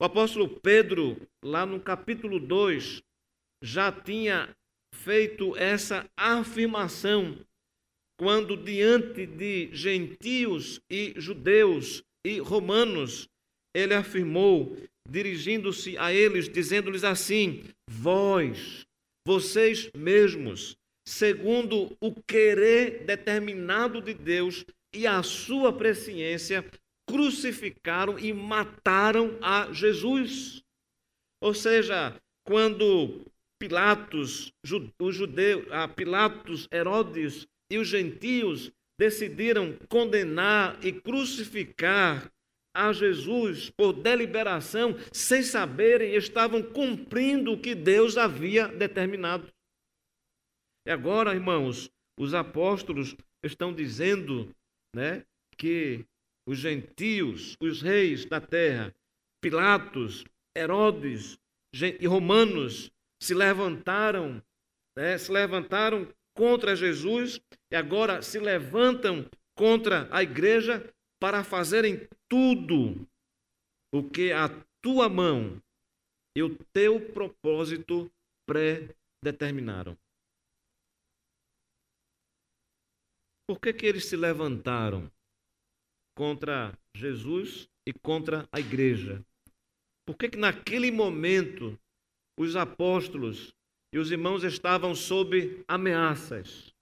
O 0.00 0.04
apóstolo 0.04 0.48
Pedro, 0.60 1.20
lá 1.44 1.66
no 1.66 1.80
capítulo 1.80 2.38
2, 2.38 3.02
já 3.62 3.92
tinha 3.92 4.56
feito 4.94 5.56
essa 5.56 6.08
afirmação 6.16 7.36
quando, 8.18 8.56
diante 8.56 9.26
de 9.26 9.70
gentios 9.72 10.80
e 10.90 11.14
judeus 11.16 12.02
e 12.24 12.38
romanos, 12.38 13.28
ele 13.74 13.94
afirmou, 13.94 14.76
dirigindo-se 15.08 15.96
a 15.96 16.12
eles, 16.12 16.48
dizendo-lhes 16.48 17.02
assim: 17.02 17.64
Vós, 17.88 18.86
vocês 19.26 19.90
mesmos, 19.96 20.76
segundo 21.06 21.96
o 22.00 22.14
querer 22.22 23.04
determinado 23.04 24.02
de 24.02 24.12
Deus 24.12 24.64
e 24.94 25.06
a 25.06 25.22
sua 25.22 25.72
presciência, 25.72 26.64
crucificaram 27.08 28.18
e 28.18 28.32
mataram 28.32 29.38
a 29.42 29.72
Jesus. 29.72 30.62
Ou 31.42 31.54
seja, 31.54 32.20
quando 32.46 33.24
Pilatos, 33.58 34.52
os 35.00 35.14
judeus, 35.14 35.66
ah, 35.70 35.88
Pilatos, 35.88 36.68
Herodes 36.72 37.46
e 37.70 37.78
os 37.78 37.88
gentios 37.88 38.72
decidiram 38.98 39.76
condenar 39.88 40.84
e 40.84 40.92
crucificar 40.92 42.30
a 42.74 42.92
Jesus 42.92 43.70
por 43.70 43.92
deliberação, 43.92 44.96
sem 45.12 45.42
saberem, 45.42 46.14
estavam 46.14 46.62
cumprindo 46.62 47.52
o 47.52 47.60
que 47.60 47.74
Deus 47.74 48.16
havia 48.16 48.68
determinado. 48.68 49.50
E 50.86 50.90
agora, 50.90 51.34
irmãos, 51.34 51.90
os 52.18 52.32
apóstolos 52.34 53.16
estão 53.44 53.72
dizendo, 53.72 54.54
né, 54.94 55.24
que 55.56 56.04
os 56.46 56.58
gentios, 56.58 57.56
os 57.60 57.82
reis 57.82 58.24
da 58.24 58.40
terra, 58.40 58.94
Pilatos, 59.42 60.24
Herodes 60.56 61.38
e 61.72 62.06
romanos 62.06 62.90
se 63.22 63.34
levantaram, 63.34 64.42
né, 64.96 65.16
se 65.16 65.30
levantaram 65.30 66.12
contra 66.36 66.74
Jesus 66.74 67.40
e 67.70 67.76
agora 67.76 68.22
se 68.22 68.38
levantam 68.38 69.28
contra 69.56 70.08
a 70.10 70.22
igreja 70.22 70.92
para 71.20 71.44
fazerem 71.44 72.08
tudo 72.28 73.06
o 73.94 74.02
que 74.02 74.32
a 74.32 74.48
tua 74.82 75.08
mão 75.08 75.60
e 76.36 76.42
o 76.42 76.56
teu 76.72 77.12
propósito 77.12 78.10
pré-determinaram. 78.48 79.96
Por 83.50 83.58
que, 83.58 83.72
que 83.72 83.84
eles 83.84 84.04
se 84.04 84.14
levantaram 84.14 85.10
contra 86.16 86.72
Jesus 86.96 87.68
e 87.84 87.92
contra 87.92 88.48
a 88.52 88.60
igreja? 88.60 89.26
Por 90.06 90.16
que, 90.16 90.28
que 90.28 90.38
naquele 90.38 90.92
momento 90.92 91.76
os 92.38 92.54
apóstolos 92.54 93.52
e 93.92 93.98
os 93.98 94.12
irmãos 94.12 94.44
estavam 94.44 94.94
sob 94.94 95.64
ameaças 95.66 96.72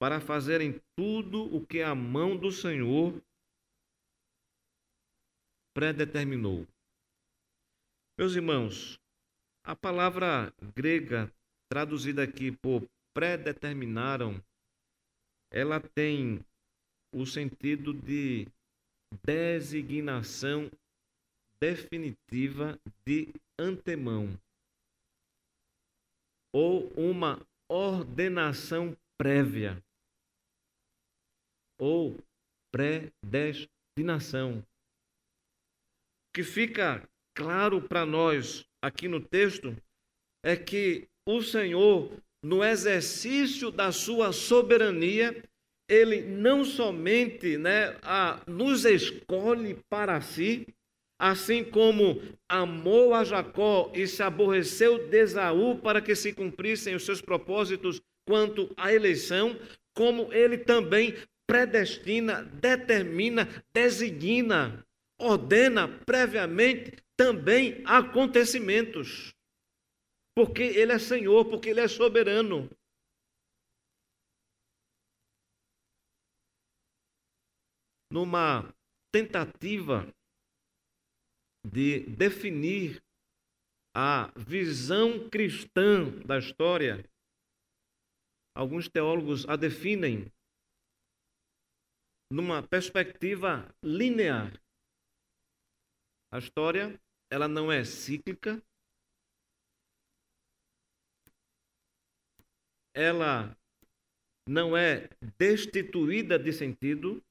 para 0.00 0.20
fazerem 0.20 0.82
tudo 0.98 1.44
o 1.54 1.64
que 1.64 1.80
a 1.80 1.94
mão 1.94 2.36
do 2.36 2.50
Senhor 2.50 3.14
predeterminou. 5.72 6.66
Meus 8.18 8.34
irmãos, 8.34 8.98
a 9.64 9.76
palavra 9.76 10.52
grega 10.74 11.32
traduzida 11.70 12.24
aqui 12.24 12.50
por 12.50 12.84
predeterminaram 13.14 14.42
ela 15.50 15.80
tem 15.80 16.44
o 17.12 17.24
sentido 17.24 17.92
de 17.92 18.46
designação 19.24 20.70
definitiva 21.60 22.78
de 23.06 23.32
antemão 23.58 24.38
ou 26.52 26.88
uma 26.92 27.40
ordenação 27.68 28.96
prévia 29.18 29.82
ou 31.78 32.16
predestinação. 32.72 34.58
O 34.60 34.64
que 36.34 36.42
fica 36.42 37.08
claro 37.34 37.86
para 37.86 38.04
nós 38.06 38.66
aqui 38.82 39.08
no 39.08 39.20
texto 39.20 39.76
é 40.44 40.56
que 40.56 41.08
o 41.26 41.42
Senhor 41.42 42.10
no 42.42 42.62
exercício 42.62 43.70
da 43.70 43.90
sua 43.92 44.32
soberania, 44.32 45.42
ele 45.88 46.22
não 46.22 46.64
somente 46.64 47.56
né, 47.56 47.96
a, 48.02 48.40
nos 48.46 48.84
escolhe 48.84 49.78
para 49.88 50.20
si, 50.20 50.66
assim 51.18 51.64
como 51.64 52.20
amou 52.48 53.14
a 53.14 53.24
Jacó 53.24 53.90
e 53.94 54.06
se 54.06 54.22
aborreceu 54.22 55.08
de 55.08 55.18
Esaú 55.18 55.78
para 55.78 56.00
que 56.00 56.14
se 56.14 56.32
cumprissem 56.32 56.94
os 56.94 57.04
seus 57.04 57.20
propósitos 57.20 58.00
quanto 58.26 58.72
à 58.76 58.92
eleição, 58.92 59.58
como 59.94 60.32
ele 60.32 60.58
também 60.58 61.14
predestina, 61.48 62.42
determina, 62.42 63.48
designa, 63.72 64.84
ordena 65.18 65.88
previamente 66.04 66.92
também 67.16 67.80
acontecimentos 67.84 69.35
porque 70.36 70.62
Ele 70.62 70.92
é 70.92 70.98
Senhor, 70.98 71.48
porque 71.48 71.70
Ele 71.70 71.80
é 71.80 71.88
soberano. 71.88 72.68
Numa 78.12 78.70
tentativa 79.10 80.06
de 81.66 82.00
definir 82.16 83.02
a 83.94 84.30
visão 84.36 85.28
cristã 85.30 86.04
da 86.26 86.38
história, 86.38 87.08
alguns 88.54 88.88
teólogos 88.90 89.48
a 89.48 89.56
definem 89.56 90.30
numa 92.30 92.62
perspectiva 92.62 93.74
linear. 93.82 94.52
A 96.30 96.38
história, 96.38 97.00
ela 97.30 97.48
não 97.48 97.72
é 97.72 97.84
cíclica, 97.84 98.62
ela 102.96 103.54
não 104.48 104.74
é 104.74 105.10
destituída 105.36 106.38
de 106.38 106.50
sentido, 106.50 107.22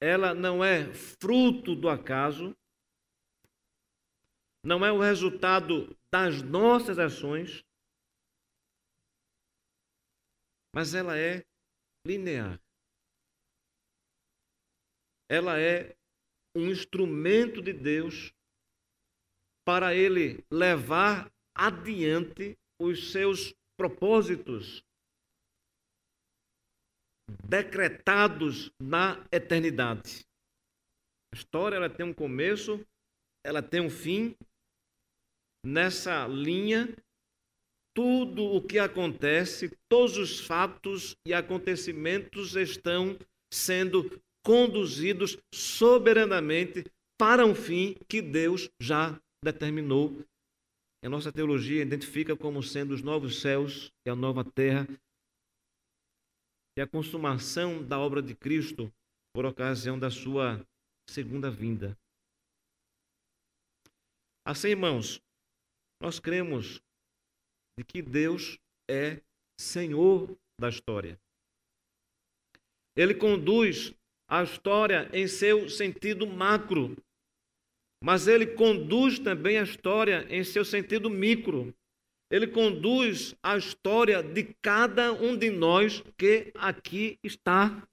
ela 0.00 0.32
não 0.32 0.64
é 0.64 0.94
fruto 0.94 1.74
do 1.74 1.88
acaso, 1.88 2.56
não 4.64 4.86
é 4.86 4.92
o 4.92 5.00
resultado 5.00 5.98
das 6.12 6.42
nossas 6.42 6.98
ações, 6.98 7.64
mas 10.72 10.94
ela 10.94 11.18
é 11.18 11.44
linear. 12.06 12.60
Ela 15.28 15.58
é 15.58 15.96
um 16.56 16.70
instrumento 16.70 17.60
de 17.60 17.72
Deus 17.72 18.32
para 19.66 19.94
ele 19.94 20.44
levar 20.50 21.32
adiante 21.54 22.56
os 22.80 23.10
seus 23.10 23.54
propósitos 23.80 24.84
decretados 27.48 28.70
na 28.78 29.26
eternidade. 29.32 30.26
A 31.32 31.38
história 31.38 31.76
ela 31.76 31.88
tem 31.88 32.04
um 32.04 32.12
começo, 32.12 32.86
ela 33.42 33.62
tem 33.62 33.80
um 33.80 33.88
fim. 33.88 34.36
Nessa 35.64 36.26
linha, 36.26 36.94
tudo 37.96 38.44
o 38.44 38.60
que 38.60 38.78
acontece, 38.78 39.74
todos 39.88 40.18
os 40.18 40.40
fatos 40.40 41.16
e 41.26 41.32
acontecimentos 41.32 42.56
estão 42.56 43.18
sendo 43.50 44.22
conduzidos 44.44 45.38
soberanamente 45.54 46.84
para 47.18 47.46
um 47.46 47.54
fim 47.54 47.96
que 48.06 48.20
Deus 48.20 48.68
já 48.78 49.18
determinou 49.42 50.22
a 51.06 51.08
nossa 51.08 51.32
teologia 51.32 51.82
identifica 51.82 52.36
como 52.36 52.62
sendo 52.62 52.92
os 52.92 53.02
novos 53.02 53.40
céus 53.40 53.92
e 54.06 54.10
a 54.10 54.14
nova 54.14 54.44
terra 54.44 54.86
e 56.76 56.80
a 56.80 56.86
consumação 56.86 57.82
da 57.86 57.98
obra 57.98 58.22
de 58.22 58.34
Cristo 58.34 58.92
por 59.34 59.44
ocasião 59.44 59.98
da 59.98 60.10
sua 60.10 60.64
segunda 61.08 61.50
vinda. 61.50 61.96
Assim, 64.44 64.68
irmãos, 64.68 65.20
nós 66.00 66.18
cremos 66.18 66.80
de 67.78 67.84
que 67.84 68.02
Deus 68.02 68.58
é 68.88 69.22
Senhor 69.58 70.36
da 70.58 70.68
história. 70.68 71.20
Ele 72.96 73.14
conduz 73.14 73.94
a 74.28 74.42
história 74.42 75.10
em 75.12 75.26
seu 75.26 75.68
sentido 75.68 76.26
macro, 76.26 76.96
mas 78.02 78.26
ele 78.26 78.46
conduz 78.46 79.18
também 79.18 79.58
a 79.58 79.62
história 79.62 80.26
em 80.30 80.42
seu 80.42 80.64
sentido 80.64 81.10
micro. 81.10 81.74
Ele 82.30 82.46
conduz 82.46 83.34
a 83.42 83.56
história 83.56 84.22
de 84.22 84.54
cada 84.62 85.12
um 85.12 85.36
de 85.36 85.50
nós 85.50 86.02
que 86.16 86.52
aqui 86.54 87.18
está. 87.22 87.86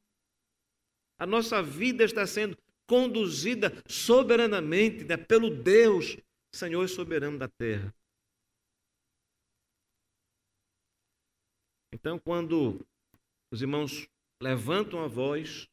A 1.20 1.26
nossa 1.26 1.62
vida 1.62 2.04
está 2.04 2.26
sendo 2.26 2.58
conduzida 2.88 3.72
soberanamente 3.88 5.04
né, 5.04 5.18
pelo 5.18 5.50
Deus, 5.50 6.18
Senhor 6.54 6.88
soberano 6.88 7.38
da 7.38 7.50
terra. 7.50 7.94
Então, 11.92 12.20
quando 12.20 12.86
os 13.52 13.62
irmãos 13.62 14.08
levantam 14.42 15.04
a 15.04 15.08
voz, 15.08 15.68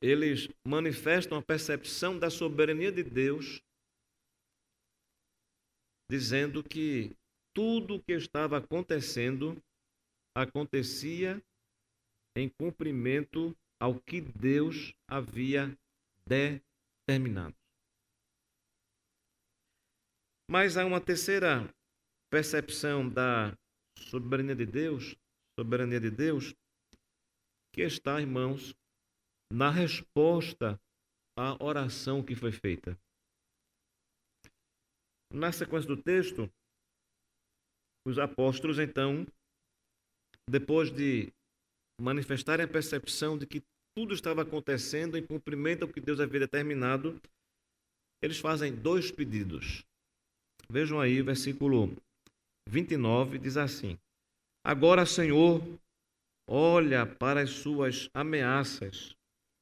eles 0.00 0.48
manifestam 0.66 1.38
a 1.38 1.42
percepção 1.42 2.18
da 2.18 2.30
soberania 2.30 2.92
de 2.92 3.02
Deus, 3.02 3.62
dizendo 6.10 6.62
que 6.62 7.16
tudo 7.54 7.96
o 7.96 8.02
que 8.02 8.12
estava 8.12 8.58
acontecendo 8.58 9.60
acontecia 10.36 11.42
em 12.36 12.48
cumprimento 12.48 13.56
ao 13.80 13.98
que 13.98 14.20
Deus 14.20 14.94
havia 15.08 15.76
determinado. 16.26 17.56
Mas 20.48 20.76
há 20.76 20.84
uma 20.84 21.00
terceira 21.00 21.68
percepção 22.30 23.08
da 23.08 23.56
soberania 23.98 24.54
de 24.54 24.66
Deus, 24.66 25.16
soberania 25.58 25.98
de 25.98 26.10
Deus, 26.10 26.54
que 27.72 27.82
está, 27.82 28.20
irmãos, 28.20 28.74
na 29.52 29.70
resposta 29.70 30.80
à 31.36 31.62
oração 31.62 32.22
que 32.22 32.34
foi 32.34 32.52
feita. 32.52 32.98
Na 35.32 35.52
sequência 35.52 35.88
do 35.88 36.00
texto, 36.00 36.50
os 38.06 38.18
apóstolos, 38.18 38.78
então, 38.78 39.26
depois 40.48 40.90
de 40.90 41.32
manifestarem 42.00 42.64
a 42.64 42.68
percepção 42.68 43.36
de 43.36 43.46
que 43.46 43.62
tudo 43.96 44.14
estava 44.14 44.42
acontecendo 44.42 45.16
em 45.16 45.26
cumprimento 45.26 45.84
ao 45.84 45.92
que 45.92 46.00
Deus 46.00 46.20
havia 46.20 46.40
determinado, 46.40 47.20
eles 48.22 48.38
fazem 48.38 48.74
dois 48.74 49.10
pedidos. 49.10 49.84
Vejam 50.68 51.00
aí 51.00 51.22
versículo 51.22 51.96
29, 52.68 53.38
diz 53.38 53.56
assim: 53.56 53.98
Agora, 54.64 55.06
Senhor, 55.06 55.62
olha 56.48 57.06
para 57.06 57.42
as 57.42 57.50
suas 57.50 58.10
ameaças 58.12 59.15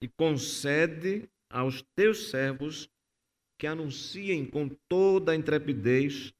e 0.05 0.09
concede 0.19 1.27
aos 1.49 1.83
teus 1.97 2.29
servos 2.29 2.91
que 3.59 3.67
anunciem 3.67 4.45
com 4.45 4.69
toda 4.87 5.33
a 5.33 5.35
intrepidez 5.35 6.35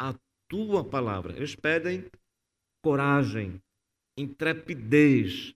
a 0.00 0.14
tua 0.48 0.88
palavra. 0.88 1.36
Eles 1.36 1.56
pedem 1.56 2.08
coragem, 2.80 3.60
intrepidez, 4.16 5.52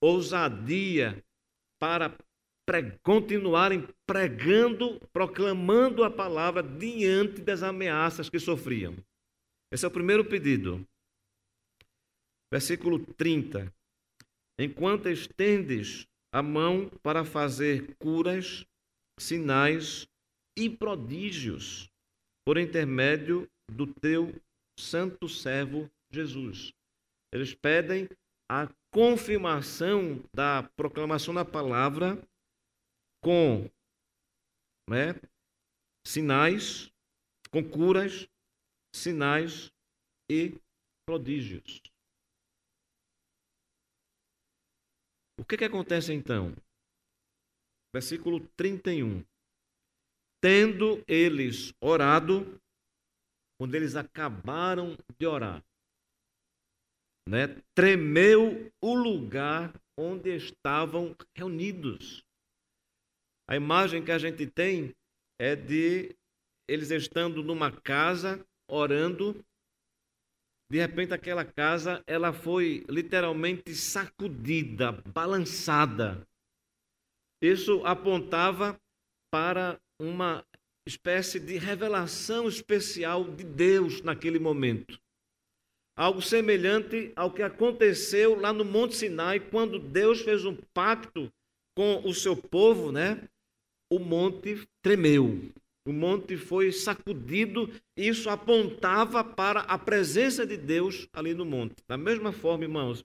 ousadia 0.00 1.24
para 1.80 2.16
pre 2.64 2.92
continuarem 3.02 3.84
pregando, 4.06 5.00
proclamando 5.12 6.04
a 6.04 6.10
palavra 6.10 6.62
diante 6.62 7.40
das 7.40 7.64
ameaças 7.64 8.30
que 8.30 8.38
sofriam. 8.38 8.96
Esse 9.72 9.84
é 9.84 9.88
o 9.88 9.90
primeiro 9.90 10.24
pedido. 10.24 10.86
Versículo 12.48 13.04
30. 13.14 13.74
Enquanto 14.56 15.08
estendes 15.08 16.06
a 16.32 16.42
mão 16.42 16.88
para 17.02 17.24
fazer 17.24 17.94
curas, 17.96 18.66
sinais 19.20 20.08
e 20.56 20.70
prodígios 20.70 21.90
por 22.44 22.56
intermédio 22.56 23.48
do 23.70 23.86
teu 23.86 24.34
santo 24.78 25.28
servo 25.28 25.90
Jesus. 26.10 26.72
Eles 27.32 27.54
pedem 27.54 28.08
a 28.50 28.68
confirmação 28.90 30.22
da 30.34 30.62
proclamação 30.76 31.34
da 31.34 31.44
palavra 31.44 32.18
com 33.22 33.70
né, 34.88 35.14
sinais, 36.06 36.90
com 37.50 37.62
curas, 37.62 38.28
sinais 38.94 39.72
e 40.30 40.58
prodígios. 41.06 41.80
O 45.42 45.44
que, 45.44 45.56
que 45.56 45.64
acontece 45.64 46.12
então? 46.12 46.54
Versículo 47.92 48.38
31. 48.56 49.24
Tendo 50.40 51.02
eles 51.08 51.74
orado, 51.82 52.60
quando 53.58 53.74
eles 53.74 53.96
acabaram 53.96 54.96
de 55.18 55.26
orar, 55.26 55.60
né, 57.28 57.60
tremeu 57.74 58.72
o 58.80 58.94
lugar 58.94 59.74
onde 59.98 60.30
estavam 60.30 61.16
reunidos. 61.36 62.24
A 63.50 63.56
imagem 63.56 64.04
que 64.04 64.12
a 64.12 64.18
gente 64.18 64.46
tem 64.46 64.94
é 65.40 65.56
de 65.56 66.16
eles 66.68 66.92
estando 66.92 67.42
numa 67.42 67.72
casa 67.72 68.46
orando. 68.70 69.44
De 70.72 70.78
repente 70.78 71.12
aquela 71.12 71.44
casa 71.44 72.02
ela 72.06 72.32
foi 72.32 72.82
literalmente 72.88 73.74
sacudida, 73.74 74.90
balançada. 74.90 76.26
Isso 77.42 77.84
apontava 77.84 78.80
para 79.30 79.78
uma 80.00 80.42
espécie 80.88 81.38
de 81.38 81.58
revelação 81.58 82.48
especial 82.48 83.22
de 83.22 83.44
Deus 83.44 84.00
naquele 84.00 84.38
momento. 84.38 84.98
Algo 85.94 86.22
semelhante 86.22 87.12
ao 87.14 87.30
que 87.30 87.42
aconteceu 87.42 88.34
lá 88.34 88.50
no 88.50 88.64
Monte 88.64 88.96
Sinai, 88.96 89.40
quando 89.40 89.78
Deus 89.78 90.22
fez 90.22 90.46
um 90.46 90.56
pacto 90.72 91.30
com 91.76 91.98
o 91.98 92.14
seu 92.14 92.34
povo, 92.34 92.90
né? 92.90 93.28
O 93.92 93.98
monte 93.98 94.66
tremeu, 94.80 95.52
o 95.86 95.92
monte 95.92 96.36
foi 96.36 96.70
sacudido, 96.70 97.68
isso 97.96 98.30
apontava 98.30 99.24
para 99.24 99.60
a 99.60 99.76
presença 99.78 100.46
de 100.46 100.56
Deus 100.56 101.08
ali 101.12 101.34
no 101.34 101.44
monte. 101.44 101.82
Da 101.88 101.96
mesma 101.96 102.32
forma, 102.32 102.64
irmãos, 102.64 103.04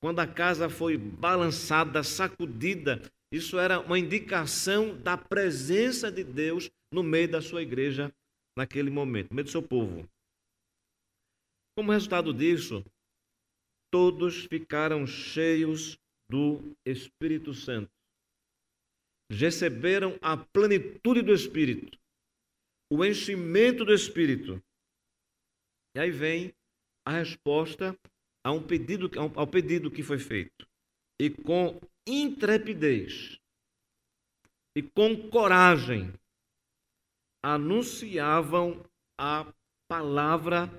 quando 0.00 0.20
a 0.20 0.26
casa 0.26 0.68
foi 0.68 0.96
balançada, 0.96 2.02
sacudida, 2.02 3.02
isso 3.32 3.58
era 3.58 3.80
uma 3.80 3.98
indicação 3.98 4.96
da 4.96 5.16
presença 5.16 6.10
de 6.10 6.22
Deus 6.22 6.70
no 6.92 7.02
meio 7.02 7.30
da 7.30 7.40
sua 7.40 7.62
igreja 7.62 8.12
naquele 8.56 8.90
momento, 8.90 9.30
no 9.30 9.36
meio 9.36 9.44
do 9.44 9.50
seu 9.50 9.62
povo. 9.62 10.08
Como 11.76 11.92
resultado 11.92 12.32
disso, 12.32 12.84
todos 13.90 14.44
ficaram 14.46 15.06
cheios 15.06 15.98
do 16.28 16.74
Espírito 16.84 17.54
Santo. 17.54 17.90
Receberam 19.30 20.18
a 20.20 20.36
plenitude 20.36 21.22
do 21.22 21.32
Espírito, 21.32 21.98
o 22.90 23.04
enchimento 23.04 23.84
do 23.84 23.92
Espírito. 23.92 24.62
E 25.96 26.00
aí 26.00 26.10
vem 26.10 26.54
a 27.06 27.12
resposta 27.12 27.98
a 28.44 28.52
um 28.52 28.62
pedido, 28.62 29.10
ao 29.34 29.46
pedido 29.46 29.90
que 29.90 30.02
foi 30.02 30.18
feito. 30.18 30.66
E 31.20 31.30
com 31.30 31.80
intrepidez 32.06 33.38
e 34.76 34.82
com 34.82 35.28
coragem 35.28 36.12
anunciavam 37.42 38.84
a 39.18 39.52
palavra 39.88 40.70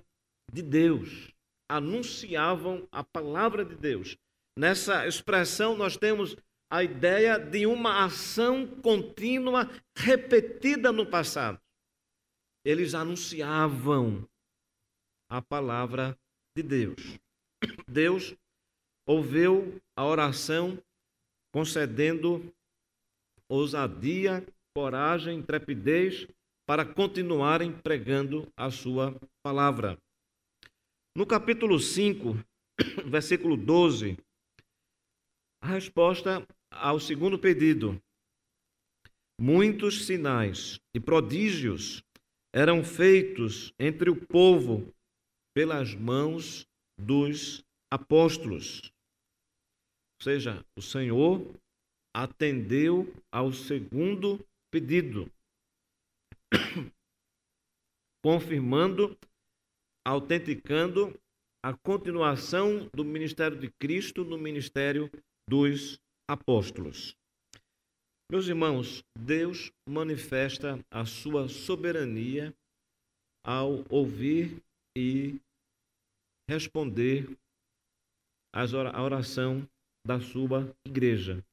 de 0.51 0.61
Deus. 0.61 1.33
Anunciavam 1.69 2.87
a 2.91 3.03
palavra 3.03 3.65
de 3.65 3.75
Deus. 3.75 4.17
Nessa 4.57 5.07
expressão, 5.07 5.75
nós 5.75 5.97
temos 5.97 6.35
a 6.71 6.83
ideia 6.83 7.37
de 7.37 7.65
uma 7.65 8.05
ação 8.05 8.65
contínua 8.67 9.69
repetida 9.97 10.91
no 10.91 11.05
passado. 11.05 11.59
Eles 12.63 12.93
anunciavam 12.93 14.27
a 15.29 15.41
palavra 15.41 16.17
de 16.55 16.63
Deus. 16.63 17.19
Deus 17.87 18.35
ouviu 19.07 19.81
a 19.95 20.05
oração, 20.05 20.81
concedendo 21.53 22.53
ousadia, 23.49 24.45
coragem, 24.75 25.39
intrepidez 25.39 26.27
para 26.67 26.85
continuarem 26.85 27.71
pregando 27.71 28.47
a 28.55 28.69
sua 28.69 29.19
palavra. 29.43 29.97
No 31.17 31.25
capítulo 31.25 31.79
5, 31.79 32.35
versículo 33.09 33.57
12, 33.57 34.17
a 35.61 35.67
resposta 35.67 36.45
ao 36.71 36.99
segundo 36.99 37.39
pedido. 37.39 37.99
Muitos 39.41 40.05
sinais 40.05 40.79
e 40.93 40.99
prodígios 40.99 42.03
eram 42.53 42.83
feitos 42.83 43.73
entre 43.79 44.09
o 44.09 44.15
povo 44.15 44.91
pelas 45.53 45.93
mãos 45.93 46.67
dos 46.97 47.63
apóstolos. 47.91 48.91
Ou 50.19 50.23
seja, 50.23 50.65
o 50.75 50.81
Senhor 50.81 51.53
atendeu 52.13 53.13
ao 53.31 53.53
segundo 53.53 54.43
pedido, 54.71 55.31
confirmando, 58.23 59.17
autenticando 60.05 61.17
a 61.63 61.75
continuação 61.75 62.89
do 62.93 63.03
ministério 63.03 63.57
de 63.59 63.69
Cristo 63.79 64.23
no 64.23 64.37
ministério 64.37 65.09
dos 65.47 65.99
apóstolos. 66.27 67.15
Meus 68.31 68.47
irmãos, 68.47 69.03
Deus 69.17 69.71
manifesta 69.87 70.79
a 70.91 71.03
sua 71.03 71.49
soberania 71.49 72.53
ao 73.43 73.83
ouvir 73.89 74.61
e 74.95 75.41
responder 76.47 77.35
a 78.53 79.01
oração 79.01 79.67
da 80.05 80.21
sua 80.21 80.71
igreja. 80.85 81.43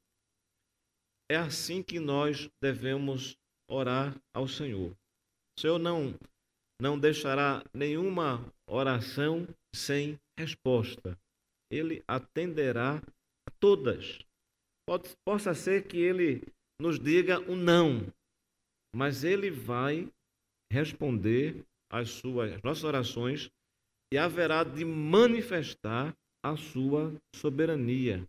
É 1.31 1.35
assim 1.35 1.81
que 1.81 1.99
nós 1.99 2.47
devemos 2.61 3.35
orar 3.67 4.15
ao 4.31 4.47
Senhor. 4.47 4.91
O 5.57 5.59
Senhor 5.59 5.79
não, 5.79 6.13
não 6.79 6.99
deixará 6.99 7.63
nenhuma 7.73 8.53
oração 8.67 9.47
sem 9.73 10.19
resposta. 10.37 11.17
Ele 11.71 12.03
atenderá 12.07 12.97
a 13.47 13.51
todas. 13.59 14.19
Pode, 14.87 15.09
possa 15.25 15.55
ser 15.55 15.87
que 15.87 15.97
ele 15.97 16.41
nos 16.79 16.99
diga 16.99 17.39
um 17.49 17.55
não, 17.55 18.11
mas 18.95 19.23
ele 19.23 19.49
vai 19.49 20.07
responder 20.71 21.65
às 21.89 22.09
suas 22.09 22.61
nossas 22.61 22.83
orações 22.83 23.51
e 24.11 24.17
haverá 24.17 24.63
de 24.63 24.85
manifestar 24.85 26.15
a 26.43 26.55
sua 26.55 27.13
soberania, 27.35 28.27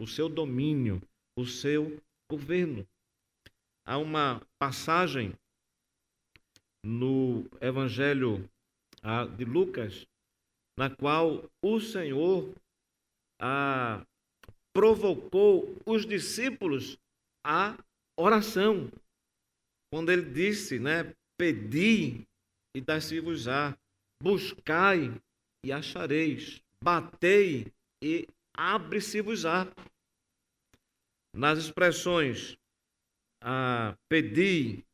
o 0.00 0.06
seu 0.06 0.28
domínio, 0.28 1.00
o 1.38 1.46
seu 1.46 2.00
governo. 2.30 2.86
Há 3.86 3.98
uma 3.98 4.40
passagem 4.58 5.34
no 6.84 7.44
Evangelho 7.60 8.48
ah, 9.02 9.24
de 9.24 9.44
Lucas, 9.44 10.06
na 10.78 10.88
qual 10.88 11.44
o 11.62 11.80
Senhor 11.80 12.54
ah, 13.40 14.04
provocou 14.72 15.76
os 15.84 16.06
discípulos 16.06 16.98
à 17.44 17.76
oração. 18.20 18.90
Quando 19.92 20.10
ele 20.10 20.30
disse, 20.30 20.78
né, 20.78 21.14
pedi 21.38 22.26
e 22.76 22.80
dar-se-vos-á, 22.80 23.76
buscai 24.22 25.20
e 25.64 25.72
achareis, 25.72 26.62
batei 26.82 27.72
e 28.02 28.26
abre-se-vos-á. 28.54 29.66
Nas 31.34 31.58
expressões 31.58 32.58
ah, 33.42 33.96
pedi, 34.08 34.84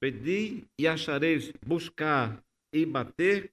pedi 0.00 0.64
e 0.78 0.86
achareis, 0.86 1.52
buscar 1.64 2.42
e 2.72 2.86
bater, 2.86 3.50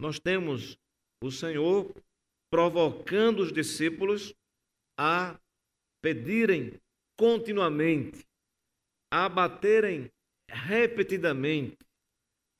nós 0.00 0.18
temos 0.18 0.78
o 1.22 1.30
Senhor 1.30 1.92
provocando 2.52 3.40
os 3.40 3.52
discípulos 3.52 4.34
a 4.98 5.40
pedirem 6.02 6.78
continuamente, 7.18 8.26
a 9.12 9.28
baterem 9.28 10.10
repetidamente, 10.50 11.78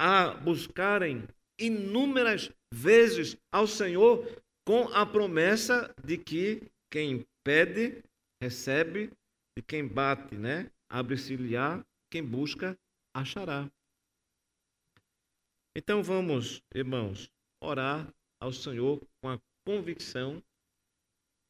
a 0.00 0.34
buscarem 0.34 1.26
inúmeras 1.58 2.50
vezes 2.72 3.36
ao 3.52 3.66
Senhor 3.66 4.26
com 4.66 4.88
a 4.88 5.04
promessa 5.04 5.94
de 6.04 6.18
que 6.18 6.70
quem 6.90 7.26
pede, 7.44 8.02
recebe, 8.42 9.10
e 9.56 9.62
quem 9.62 9.86
bate, 9.86 10.36
né, 10.36 10.70
abre-se-lhe-á, 10.90 11.84
quem 12.10 12.24
busca, 12.24 12.78
achará. 13.14 13.70
Então 15.76 16.02
vamos, 16.02 16.62
irmãos, 16.74 17.30
orar 17.62 18.12
ao 18.40 18.52
Senhor 18.52 19.00
com 19.20 19.30
a 19.30 19.40
convicção 19.66 20.42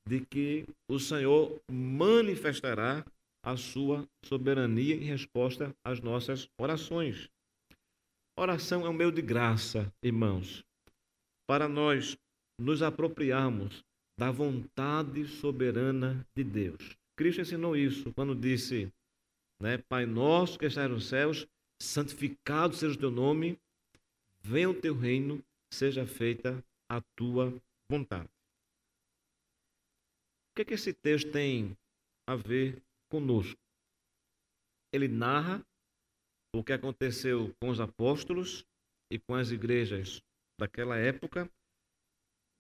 de 0.07 0.21
que 0.21 0.67
o 0.89 0.99
Senhor 0.99 1.61
manifestará 1.71 3.05
a 3.45 3.57
sua 3.57 4.07
soberania 4.25 4.95
em 4.95 5.05
resposta 5.05 5.75
às 5.85 6.01
nossas 6.01 6.49
orações. 6.59 7.29
Oração 8.39 8.87
é 8.87 8.89
um 8.89 8.95
meio 8.95 9.13
de 9.13 9.21
graça, 9.21 9.93
irmãos, 10.03 10.65
para 11.47 11.69
nós 11.69 12.17
nos 12.59 12.83
apropriarmos 12.83 13.85
da 14.19 14.31
vontade 14.31 15.27
soberana 15.27 16.27
de 16.35 16.45
Deus. 16.45 16.97
Cristo 17.17 17.41
ensinou 17.41 17.77
isso 17.77 18.13
quando 18.13 18.35
disse, 18.35 18.93
né, 19.61 19.79
Pai 19.89 20.07
nosso 20.07 20.59
que 20.59 20.67
estás 20.67 20.91
nos 20.91 21.07
céus, 21.07 21.47
santificado 21.81 22.75
seja 22.75 22.95
o 22.95 22.99
teu 22.99 23.11
nome, 23.11 23.59
venha 24.41 24.71
o 24.71 24.75
teu 24.75 24.95
reino, 24.95 25.43
seja 25.73 26.07
feita 26.07 26.63
a 26.89 27.01
tua 27.17 27.53
vontade. 27.89 28.32
O 30.53 30.55
que, 30.55 30.63
é 30.63 30.65
que 30.67 30.75
esse 30.75 30.93
texto 30.93 31.33
tem 31.33 31.75
a 32.29 32.37
ver 32.37 32.83
conosco? 33.11 33.59
Ele 34.93 35.09
narra 35.09 35.65
o 36.55 36.63
que 36.63 36.75
aconteceu 36.75 37.55
com 37.59 37.71
os 37.71 37.81
apóstolos 37.81 38.63
e 39.11 39.19
com 39.19 39.35
as 39.35 39.51
igrejas 39.51 40.21
daquela 40.61 40.99
época, 40.99 41.51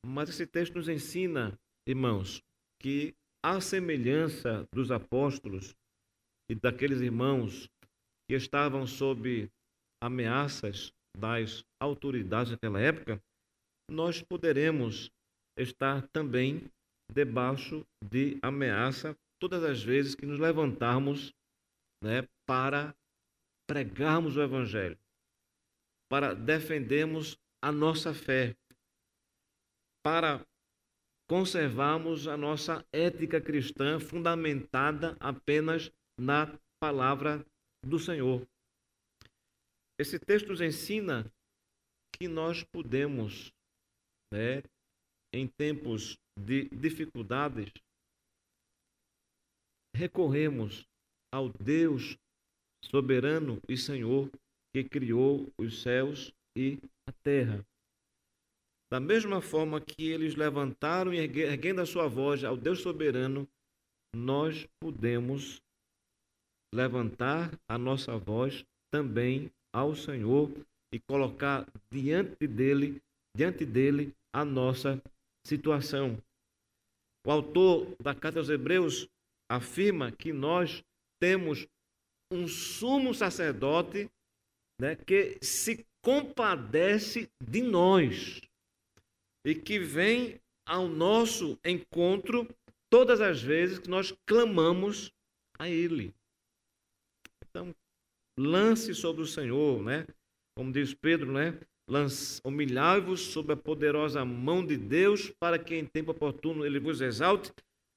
mas 0.06 0.30
esse 0.30 0.46
texto 0.46 0.76
nos 0.76 0.88
ensina, 0.88 1.60
irmãos, 1.86 2.42
que 2.80 3.14
a 3.44 3.60
semelhança 3.60 4.66
dos 4.72 4.90
apóstolos 4.90 5.76
e 6.50 6.54
daqueles 6.54 7.02
irmãos 7.02 7.68
que 8.26 8.34
estavam 8.34 8.86
sob 8.86 9.50
ameaças 10.02 10.94
das 11.14 11.62
autoridades 11.78 12.52
daquela 12.52 12.80
época, 12.80 13.22
nós 13.90 14.22
poderemos 14.22 15.10
estar 15.58 16.08
também 16.08 16.70
debaixo 17.12 17.86
de 18.02 18.38
ameaça 18.42 19.16
todas 19.40 19.62
as 19.64 19.82
vezes 19.82 20.14
que 20.14 20.26
nos 20.26 20.38
levantarmos 20.38 21.32
né, 22.02 22.28
para 22.46 22.94
pregarmos 23.68 24.36
o 24.36 24.42
Evangelho, 24.42 24.98
para 26.08 26.34
defendermos 26.34 27.38
a 27.62 27.70
nossa 27.70 28.12
fé, 28.12 28.56
para 30.04 30.44
conservarmos 31.28 32.26
a 32.26 32.36
nossa 32.36 32.84
ética 32.92 33.40
cristã 33.40 33.98
fundamentada 33.98 35.16
apenas 35.20 35.90
na 36.18 36.58
palavra 36.80 37.44
do 37.84 37.98
Senhor. 37.98 38.46
Esse 39.98 40.18
texto 40.18 40.48
nos 40.48 40.60
ensina 40.60 41.32
que 42.18 42.28
nós 42.28 42.64
podemos, 42.64 43.52
né, 44.32 44.62
em 45.32 45.46
tempos 45.46 46.18
de 46.38 46.68
dificuldades, 46.68 47.72
recorremos 49.94 50.86
ao 51.32 51.48
Deus 51.48 52.16
soberano 52.84 53.60
e 53.68 53.76
Senhor 53.76 54.30
que 54.74 54.84
criou 54.84 55.52
os 55.58 55.82
céus 55.82 56.32
e 56.56 56.78
a 57.08 57.12
terra. 57.24 57.64
Da 58.90 59.00
mesma 59.00 59.40
forma 59.40 59.80
que 59.80 60.08
eles 60.08 60.34
levantaram 60.34 61.14
e 61.14 61.18
erguendo 61.18 61.80
a 61.80 61.86
sua 61.86 62.08
voz 62.08 62.44
ao 62.44 62.56
Deus 62.56 62.80
soberano, 62.80 63.48
nós 64.14 64.66
podemos 64.80 65.62
levantar 66.74 67.58
a 67.68 67.78
nossa 67.78 68.18
voz 68.18 68.64
também 68.92 69.50
ao 69.74 69.94
Senhor 69.94 70.50
e 70.92 71.00
colocar 71.00 71.66
diante 71.90 72.46
dele, 72.46 73.00
diante 73.34 73.64
dele 73.64 74.14
a 74.34 74.44
nossa 74.44 75.02
situação. 75.46 76.22
O 77.26 77.30
autor 77.30 77.94
da 78.00 78.14
carta 78.14 78.38
aos 78.38 78.48
Hebreus 78.48 79.08
afirma 79.50 80.10
que 80.10 80.32
nós 80.32 80.82
temos 81.20 81.66
um 82.32 82.48
sumo 82.48 83.14
sacerdote 83.14 84.10
né, 84.80 84.96
que 84.96 85.38
se 85.42 85.86
compadece 86.02 87.30
de 87.40 87.62
nós 87.62 88.40
e 89.46 89.54
que 89.54 89.78
vem 89.78 90.40
ao 90.66 90.88
nosso 90.88 91.58
encontro 91.64 92.48
todas 92.90 93.20
as 93.20 93.40
vezes 93.40 93.78
que 93.78 93.88
nós 93.88 94.12
clamamos 94.26 95.12
a 95.58 95.68
Ele. 95.68 96.14
Então, 97.44 97.74
lance 98.38 98.94
sobre 98.94 99.22
o 99.22 99.26
Senhor, 99.26 99.82
né? 99.82 100.06
Como 100.56 100.72
diz 100.72 100.94
Pedro, 100.94 101.32
né? 101.32 101.58
Humilhai-vos 102.44 103.20
sob 103.20 103.52
a 103.52 103.56
poderosa 103.56 104.24
mão 104.24 104.64
de 104.64 104.76
Deus, 104.76 105.30
para 105.30 105.58
que 105.58 105.74
em 105.74 105.86
tempo 105.86 106.12
oportuno 106.12 106.64
Ele 106.64 106.78
vos 106.78 107.00
exalte, 107.00 107.52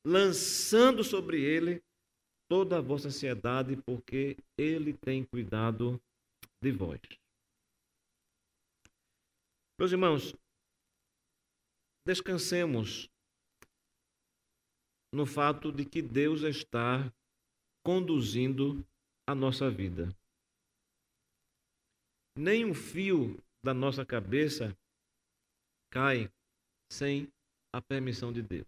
lançando 0.05 1.03
sobre 1.03 1.41
Ele 1.41 1.83
toda 2.49 2.77
a 2.77 2.81
vossa 2.81 3.07
ansiedade, 3.07 3.77
porque 3.86 4.38
Ele 4.57 4.93
tem 4.93 5.23
cuidado 5.23 6.01
de 6.61 6.71
vós. 6.71 6.99
Meus 9.79 9.91
irmãos, 9.91 10.33
descansemos 12.07 13.09
no 15.13 15.25
fato 15.25 15.71
de 15.71 15.86
que 15.86 16.01
Deus 16.01 16.41
está 16.41 17.11
conduzindo 17.86 18.86
a 19.27 19.36
nossa 19.36 19.69
vida. 19.69 20.09
Nem 22.38 22.65
um 22.65 22.73
fio 22.73 23.41
da 23.66 23.74
nossa 23.74 24.05
cabeça 24.05 24.78
cai 25.89 26.32
sem 26.88 27.28
a 27.74 27.82
permissão 27.82 28.32
de 28.32 28.43
Deus. 28.43 28.68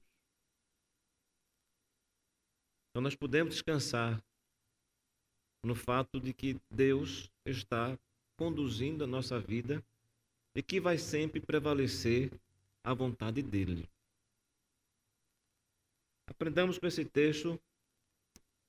Então 2.89 3.04
nós 3.04 3.16
podemos 3.16 3.54
descansar 3.54 4.20
no 5.64 5.76
fato 5.76 6.20
de 6.20 6.34
que 6.34 6.60
Deus 6.72 7.32
está 7.45 7.95
conduzindo 8.39 9.04
a 9.04 9.08
nossa 9.08 9.39
vida 9.39 9.86
e 10.56 10.64
que 10.64 10.82
vai 10.82 10.98
sempre 10.98 11.39
prevalecer 11.39 12.32
a 12.84 12.91
vontade 12.91 13.43
dele. 13.43 13.88
Aprendamos 16.28 16.80
com 16.80 16.88
esse 16.88 17.06
texto 17.06 17.62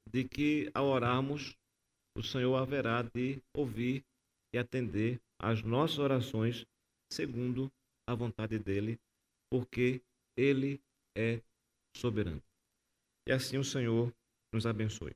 de 0.07 0.29
que 0.29 0.71
ao 0.75 0.89
orarmos, 0.89 1.57
o 2.15 2.23
Senhor 2.23 2.55
haverá 2.57 3.01
de 3.01 3.43
ouvir 3.55 4.05
e 4.53 4.59
atender 4.59 5.19
às 5.41 5.63
nossas 5.63 5.99
orações 5.99 6.67
segundo 7.13 7.73
a 8.07 8.15
vontade 8.15 8.59
dele, 8.59 8.99
porque 9.51 10.03
ele 10.37 10.81
é 11.17 11.43
soberano. 11.97 12.43
E 13.27 13.33
assim 13.33 13.59
o 13.59 13.65
Senhor 13.65 14.15
nos 14.53 14.67
abençoe. 14.67 15.15